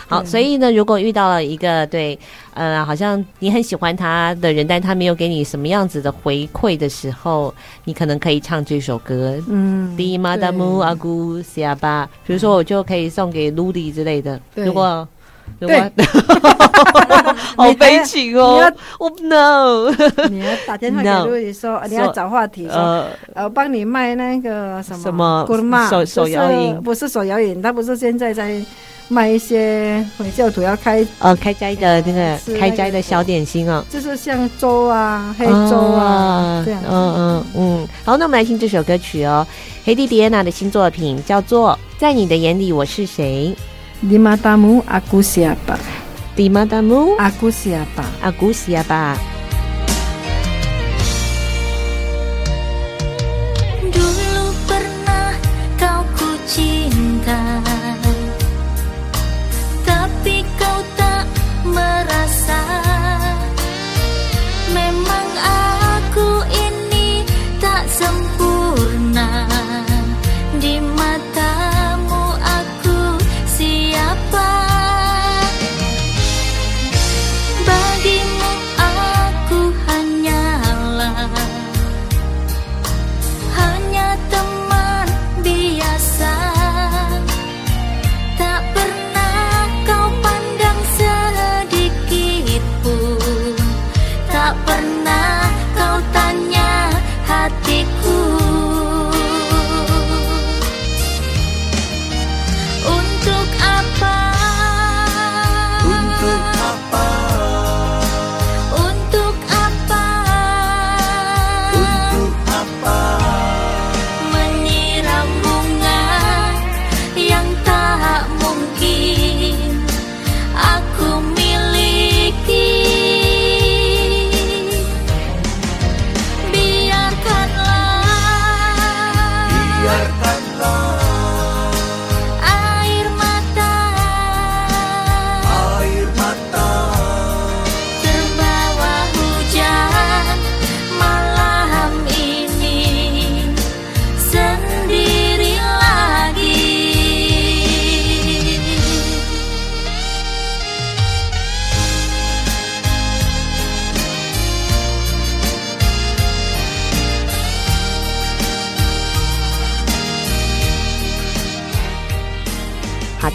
[0.08, 2.18] 好，所以呢，如果遇到了一个对，
[2.54, 7.54] 呃，好像你很喜欢他的人，但他没有给你什么样子的回馈的时候，
[7.84, 9.36] 你可能可以唱这首歌。
[9.48, 14.40] 嗯，迪玛达姆阿古西亚巴，比如说我就可以送给卢迪之类的。
[14.54, 15.06] 如果，
[15.58, 15.76] 如果，
[17.54, 18.72] 好悲情哦！
[18.98, 19.90] 我 no，
[20.30, 22.76] 你要打电话给卢迪说， 你要找话题说，
[23.34, 28.64] 呃，我帮你卖那个什么什么手手摇饮，不是手摇饮，他不是现在在。
[29.08, 36.82] 卖一些回教徒要开呃开斋的那个开斋的小点心啊，就是像粥啊、黑粥啊这样。
[36.88, 37.88] 嗯嗯嗯。
[38.04, 39.46] 好，那我们来听这首歌曲哦，
[39.84, 43.54] 黑蒂迪安娜的新作品叫做《在你的眼里我是谁》。
[44.08, 45.78] 迪玛达姆阿古西亚巴，
[46.36, 46.48] 迪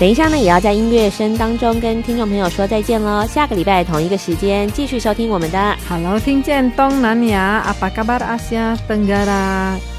[0.04, 3.26] 等一下呢，也要在音乐声当中跟听众朋友说再见喽。
[3.26, 9.93] 下个礼拜同一个时间继续收听我们的 Hello，听见东南亚阿巴嘎巴的阿夏登嘎啦。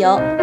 [0.00, 0.39] 有